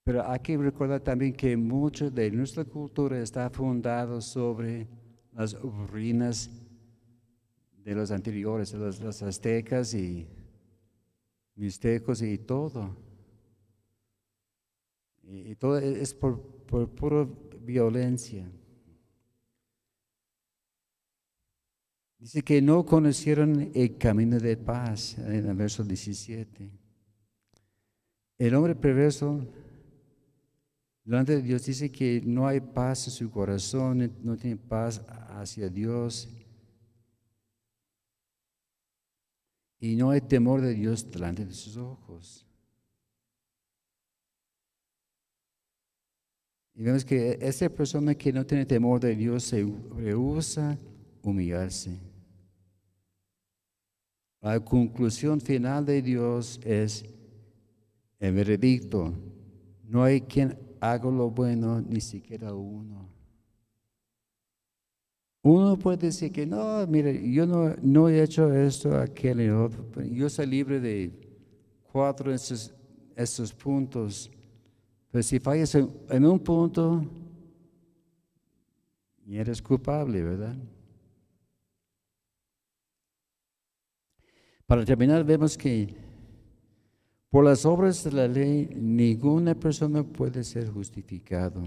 pero 0.04 0.26
hay 0.26 0.40
que 0.40 0.56
recordar 0.56 1.00
también 1.00 1.32
que 1.32 1.56
mucho 1.56 2.10
de 2.10 2.30
nuestra 2.30 2.64
cultura 2.64 3.20
está 3.20 3.50
fundado 3.50 4.20
sobre 4.20 4.88
las 5.32 5.54
ruinas 5.60 6.50
de 7.84 7.94
los 7.94 8.10
anteriores, 8.10 8.72
los, 8.74 9.22
aztecas 9.22 9.94
y 9.94 10.26
mixtecos 11.54 12.22
y 12.22 12.38
todo. 12.38 12.96
Y, 15.22 15.54
todo 15.54 15.78
es 15.78 16.14
por, 16.14 16.40
por 16.66 16.88
pura 16.88 17.28
violencia. 17.60 18.50
Dice 22.18 22.42
que 22.42 22.60
no 22.60 22.84
conocieron 22.84 23.70
el 23.74 23.96
camino 23.96 24.38
de 24.38 24.56
paz 24.56 25.16
en 25.18 25.46
el 25.46 25.54
verso 25.54 25.82
17. 25.82 26.70
El 28.38 28.54
hombre 28.54 28.74
perverso 28.74 29.46
Delante 31.10 31.42
Dios 31.42 31.66
dice 31.66 31.90
que 31.90 32.22
no 32.24 32.46
hay 32.46 32.60
paz 32.60 33.08
en 33.08 33.12
su 33.12 33.28
corazón, 33.32 34.12
no 34.22 34.36
tiene 34.36 34.56
paz 34.56 35.02
hacia 35.30 35.68
Dios. 35.68 36.28
y 39.80 39.96
no 39.96 40.10
hay 40.10 40.20
temor 40.20 40.60
de 40.60 40.74
Dios 40.74 41.10
delante 41.10 41.44
de 41.44 41.54
sus 41.54 41.76
ojos. 41.78 42.46
Y 46.74 46.82
vemos 46.82 47.04
que 47.04 47.38
esa 47.40 47.68
persona 47.68 48.14
que 48.14 48.32
no 48.32 48.44
tiene 48.44 48.66
temor 48.66 49.00
de 49.00 49.16
Dios 49.16 49.44
se 49.44 49.66
rehúsa 49.96 50.78
humillarse. 51.22 51.98
La 54.42 54.60
conclusión 54.60 55.40
final 55.40 55.86
de 55.86 56.02
Dios 56.02 56.60
es 56.62 57.04
el 58.18 58.34
veredicto. 58.34 59.14
No 59.82 60.04
hay 60.04 60.20
quien 60.20 60.69
haga 60.80 61.10
lo 61.10 61.30
bueno, 61.30 61.80
ni 61.80 62.00
siquiera 62.00 62.54
uno. 62.54 63.08
Uno 65.42 65.78
puede 65.78 65.98
decir 65.98 66.32
que 66.32 66.46
no, 66.46 66.86
mire, 66.86 67.30
yo 67.32 67.46
no, 67.46 67.74
no 67.80 68.08
he 68.08 68.22
hecho 68.22 68.52
esto, 68.52 68.96
aquel 68.96 69.40
y 69.40 69.48
otro. 69.48 69.86
Yo 70.02 70.28
soy 70.28 70.46
libre 70.46 70.80
de 70.80 71.12
cuatro 71.90 72.30
de 72.30 72.36
esos, 72.36 72.74
esos 73.16 73.52
puntos. 73.54 74.30
Pero 75.10 75.22
si 75.22 75.40
fallas 75.40 75.74
en, 75.74 76.24
un 76.24 76.38
punto, 76.38 77.04
eres 79.26 79.62
culpable, 79.62 80.22
¿verdad? 80.22 80.56
Para 84.66 84.84
terminar, 84.84 85.24
vemos 85.24 85.56
que 85.56 85.94
por 87.30 87.44
las 87.44 87.64
obras 87.64 88.02
de 88.02 88.12
la 88.12 88.26
ley 88.26 88.68
ninguna 88.74 89.54
persona 89.54 90.02
puede 90.02 90.42
ser 90.42 90.68
justificado. 90.68 91.62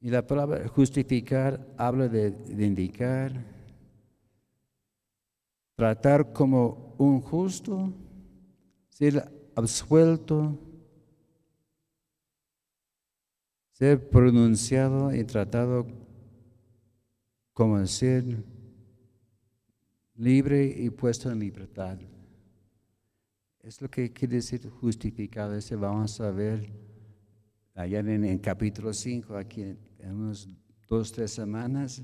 Y 0.00 0.08
la 0.10 0.24
palabra 0.24 0.68
justificar 0.68 1.66
habla 1.76 2.06
de, 2.06 2.30
de 2.30 2.64
indicar, 2.64 3.32
tratar 5.74 6.32
como 6.32 6.94
un 6.96 7.20
justo, 7.20 7.92
ser 8.88 9.32
absuelto, 9.56 10.56
ser 13.72 14.08
pronunciado 14.08 15.12
y 15.12 15.24
tratado 15.24 15.86
como 17.52 17.84
ser 17.86 18.44
libre 20.14 20.66
y 20.66 20.88
puesto 20.90 21.32
en 21.32 21.40
libertad. 21.40 21.98
Es 23.66 23.80
lo 23.80 23.90
que 23.90 24.12
quiere 24.12 24.36
decir 24.36 24.70
justificado. 24.70 25.56
Ese 25.56 25.74
vamos 25.74 26.20
a 26.20 26.30
ver 26.30 26.72
allá 27.74 27.98
en, 27.98 28.24
el 28.24 28.40
capítulo 28.40 28.92
5, 28.92 29.36
aquí 29.36 29.62
en, 29.62 29.78
en 29.98 30.14
unos 30.14 30.48
dos, 30.88 31.10
tres 31.10 31.32
semanas. 31.32 32.00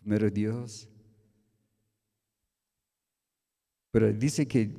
Primero 0.00 0.28
Dios. 0.28 0.88
Pero 3.92 4.12
dice 4.12 4.48
que 4.48 4.74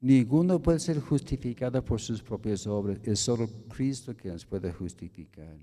Ninguno 0.00 0.60
puede 0.60 0.78
ser 0.78 1.00
justificado 1.00 1.84
por 1.84 2.00
sus 2.00 2.22
propias 2.22 2.66
obras, 2.66 2.98
es 3.02 3.18
solo 3.18 3.48
Cristo 3.68 4.16
que 4.16 4.28
nos 4.28 4.46
puede 4.46 4.72
justificar. 4.72 5.56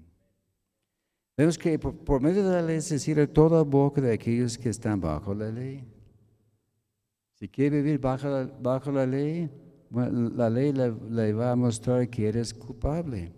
Vemos 1.37 1.57
que 1.57 1.79
por, 1.79 2.21
medio 2.21 2.45
de 2.45 2.51
la 2.51 2.61
ley 2.61 2.81
se 2.81 2.99
cierra 2.99 3.27
toda 3.27 3.61
boca 3.63 4.01
de 4.01 4.13
aquellos 4.13 4.57
que 4.57 4.69
están 4.69 4.99
bajo 4.99 5.33
la 5.33 5.49
ley. 5.49 5.85
Si 7.35 7.49
quiere 7.49 7.81
vivir 7.81 7.99
bajo 7.99 8.27
la, 8.27 8.45
bajo 8.45 8.91
la 8.91 9.05
ley, 9.05 9.49
la 9.91 10.49
ley 10.49 10.73
le, 10.73 11.33
va 11.33 11.51
a 11.51 11.55
mostrar 11.55 12.09
que 12.09 12.27
eres 12.27 12.53
culpable. 12.53 13.31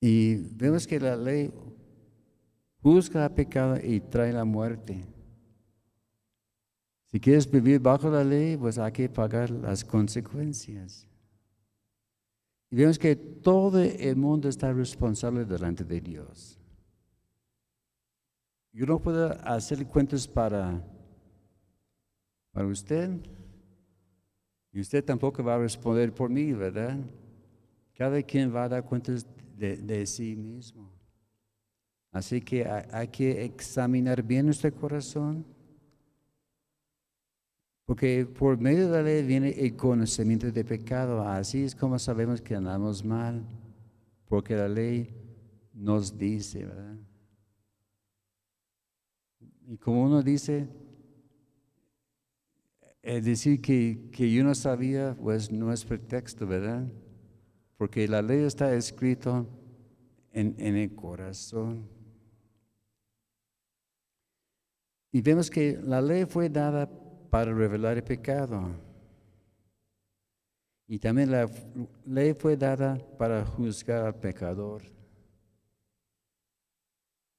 Y 0.00 0.36
vemos 0.36 0.86
que 0.86 0.98
la 0.98 1.16
ley 1.16 1.52
juzga 2.82 3.26
el 3.26 3.32
pecado 3.32 3.76
y 3.82 4.00
trae 4.00 4.32
la 4.32 4.44
muerte. 4.44 5.04
Si 7.08 7.20
quieres 7.20 7.50
vivir 7.50 7.80
bajo 7.80 8.08
la 8.08 8.24
ley, 8.24 8.56
pues 8.56 8.78
hay 8.78 8.92
que 8.92 9.08
pagar 9.08 9.50
las 9.50 9.84
consecuencias. 9.84 11.06
Y 12.70 12.76
vemos 12.76 12.98
que 12.98 13.16
todo 13.16 13.82
el 13.82 14.16
mundo 14.16 14.48
está 14.48 14.72
responsable 14.72 15.44
delante 15.44 15.84
de 15.84 16.00
Dios. 16.00 16.59
Yo 18.72 18.86
no 18.86 18.98
puedo 18.98 19.30
hacer 19.44 19.86
cuentas 19.86 20.26
para, 20.26 20.80
para 22.52 22.66
usted. 22.66 23.10
Y 24.72 24.80
usted 24.80 25.04
tampoco 25.04 25.42
va 25.42 25.56
a 25.56 25.58
responder 25.58 26.12
por 26.12 26.30
mí, 26.30 26.52
¿verdad? 26.52 26.98
Cada 27.94 28.22
quien 28.22 28.54
va 28.54 28.64
a 28.64 28.68
dar 28.68 28.84
cuentas 28.84 29.26
de, 29.56 29.76
de 29.76 30.06
sí 30.06 30.36
mismo. 30.36 30.90
Así 32.12 32.40
que 32.40 32.66
hay 32.66 33.08
que 33.08 33.44
examinar 33.44 34.22
bien 34.22 34.46
nuestro 34.46 34.72
corazón 34.74 35.44
porque 37.90 38.24
por 38.24 38.56
medio 38.56 38.86
de 38.88 38.98
la 38.98 39.02
ley 39.02 39.26
viene 39.26 39.48
el 39.48 39.74
conocimiento 39.74 40.48
de 40.52 40.64
pecado. 40.64 41.26
Así 41.26 41.64
es 41.64 41.74
como 41.74 41.98
sabemos 41.98 42.40
que 42.40 42.54
andamos 42.54 43.04
mal. 43.04 43.42
Porque 44.28 44.54
la 44.54 44.68
ley 44.68 45.12
nos 45.74 46.16
dice, 46.16 46.66
¿verdad? 46.66 46.94
Y 49.70 49.78
como 49.78 50.02
uno 50.02 50.20
dice, 50.20 50.66
el 53.02 53.22
decir 53.22 53.60
que, 53.60 54.10
que 54.10 54.28
yo 54.28 54.42
no 54.42 54.52
sabía, 54.52 55.14
pues 55.14 55.52
no 55.52 55.72
es 55.72 55.84
pretexto, 55.84 56.44
¿verdad? 56.44 56.88
Porque 57.76 58.08
la 58.08 58.20
ley 58.20 58.40
está 58.40 58.74
escrita 58.74 59.46
en, 60.32 60.56
en 60.58 60.74
el 60.74 60.92
corazón. 60.96 61.88
Y 65.12 65.20
vemos 65.20 65.48
que 65.48 65.78
la 65.80 66.02
ley 66.02 66.24
fue 66.24 66.48
dada 66.48 66.90
para 67.30 67.54
revelar 67.54 67.96
el 67.96 68.02
pecado. 68.02 68.70
Y 70.88 70.98
también 70.98 71.30
la 71.30 71.48
ley 72.04 72.34
fue 72.34 72.56
dada 72.56 72.98
para 73.16 73.46
juzgar 73.46 74.04
al 74.04 74.16
pecador. 74.16 74.82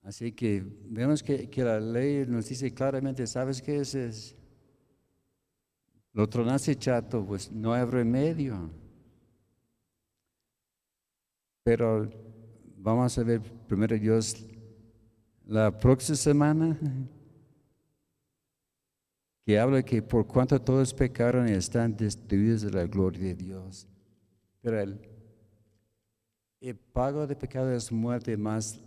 Así 0.04 0.32
que 0.32 0.64
vemos 0.90 1.22
que, 1.22 1.50
la 1.58 1.80
ley 1.80 2.26
nos 2.26 2.50
dice 2.50 2.74
claramente, 2.74 3.28
¿sabes 3.28 3.62
qué 3.62 3.78
es? 3.78 3.94
es? 3.94 4.36
Lo 6.14 6.28
tronaste 6.28 6.76
chato, 6.76 7.26
pues 7.26 7.52
no 7.52 7.74
hay 7.74 7.86
remedio. 7.86 8.70
Pero 11.64 12.10
vamos 12.78 13.18
a 13.18 13.24
ver 13.24 13.42
primero 13.68 13.98
Dios 13.98 14.44
la 15.46 15.78
próxima 15.78 16.16
semana 16.16 16.78
que 19.46 19.60
habla 19.60 19.84
que 19.84 20.02
por 20.02 20.26
cuanto 20.28 20.60
todos 20.62 20.94
pecaron 20.94 21.48
y 21.50 21.54
están 21.54 21.96
destruidos 21.96 22.62
de 22.62 22.72
la 22.72 22.86
gloria 22.86 23.22
de 23.22 23.36
Dios. 23.36 23.88
Pero 24.62 24.80
el, 24.80 25.00
pago 26.94 27.26
de 27.26 27.36
pecado 27.36 27.72
es 27.72 27.92
muerte, 27.92 28.38
más 28.38 28.80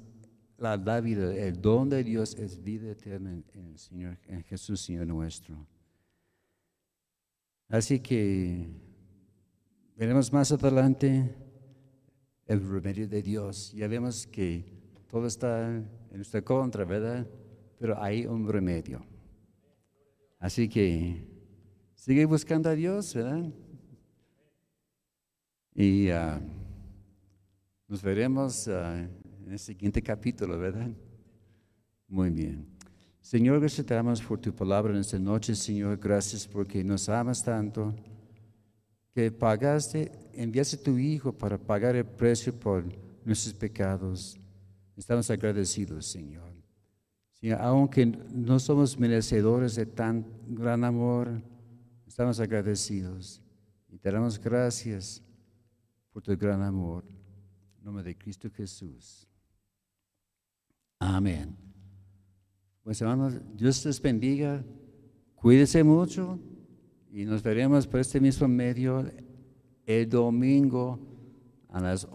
la 0.58 1.00
vida, 1.00 1.34
el 1.34 1.60
don 1.60 1.88
de 1.88 2.04
Dios 2.04 2.34
es 2.36 2.62
vida 2.62 2.90
eterna 2.90 3.32
en, 3.32 3.66
el 3.66 3.78
Señor, 3.78 4.18
en 4.26 4.42
Jesús, 4.44 4.80
Señor 4.80 5.06
nuestro. 5.06 5.66
Así 7.68 7.98
que 7.98 8.68
veremos 9.96 10.32
más 10.32 10.52
adelante 10.52 11.34
el 12.46 12.68
remedio 12.68 13.08
de 13.08 13.22
Dios. 13.22 13.72
Ya 13.72 13.88
vemos 13.88 14.26
que 14.26 14.64
todo 15.08 15.26
está 15.26 15.68
en 15.68 15.88
nuestra 16.12 16.42
contra, 16.42 16.84
¿verdad? 16.84 17.26
Pero 17.78 18.00
hay 18.00 18.26
un 18.26 18.48
remedio. 18.48 19.04
Así 20.38 20.68
que 20.68 21.26
sigue 21.94 22.24
buscando 22.26 22.68
a 22.68 22.74
Dios, 22.74 23.14
¿verdad? 23.14 23.50
Y 25.74 26.10
ah, 26.10 26.40
nos 27.88 28.02
veremos 28.02 28.68
ah, 28.68 29.08
en 29.44 29.52
el 29.52 29.58
siguiente 29.58 30.02
capítulo, 30.02 30.58
¿verdad? 30.58 30.90
Muy 32.08 32.30
bien. 32.30 32.66
Señor, 33.20 33.60
gracias 33.60 33.86
te 33.86 33.94
damos 33.94 34.20
por 34.22 34.38
tu 34.38 34.54
palabra 34.54 34.92
en 34.92 35.00
esta 35.00 35.18
noche, 35.18 35.54
Señor. 35.54 35.98
Gracias 35.98 36.46
porque 36.46 36.82
nos 36.84 37.08
amas 37.08 37.42
tanto 37.42 37.94
que 39.14 39.30
pagaste, 39.30 40.10
enviaste 40.34 40.76
tu 40.76 40.98
Hijo 40.98 41.32
para 41.32 41.56
pagar 41.56 41.96
el 41.96 42.04
precio 42.04 42.52
por 42.52 42.84
nuestros 43.24 43.54
pecados. 43.54 44.38
Estamos 44.96 45.30
agradecidos, 45.30 46.06
Señor 46.06 46.54
aunque 47.52 48.06
no 48.06 48.58
somos 48.58 48.98
merecedores 48.98 49.74
de 49.74 49.84
tan 49.84 50.24
gran 50.48 50.82
amor, 50.84 51.42
estamos 52.06 52.40
agradecidos 52.40 53.42
y 53.90 53.98
te 53.98 54.10
damos 54.10 54.40
gracias 54.40 55.22
por 56.10 56.22
tu 56.22 56.34
gran 56.36 56.62
amor. 56.62 57.04
En 57.78 57.84
nombre 57.84 58.02
de 58.02 58.16
Cristo 58.16 58.48
Jesús. 58.50 59.28
Amén. 61.06 61.54
Pues 62.82 62.98
hermanos, 63.02 63.38
Dios 63.54 63.84
les 63.84 64.00
bendiga. 64.00 64.64
Cuídense 65.34 65.84
mucho 65.84 66.38
y 67.12 67.26
nos 67.26 67.42
veremos 67.42 67.86
por 67.86 68.00
este 68.00 68.20
mismo 68.20 68.48
medio 68.48 69.04
el 69.84 70.08
domingo 70.08 70.98
a 71.68 71.80
las 71.80 72.08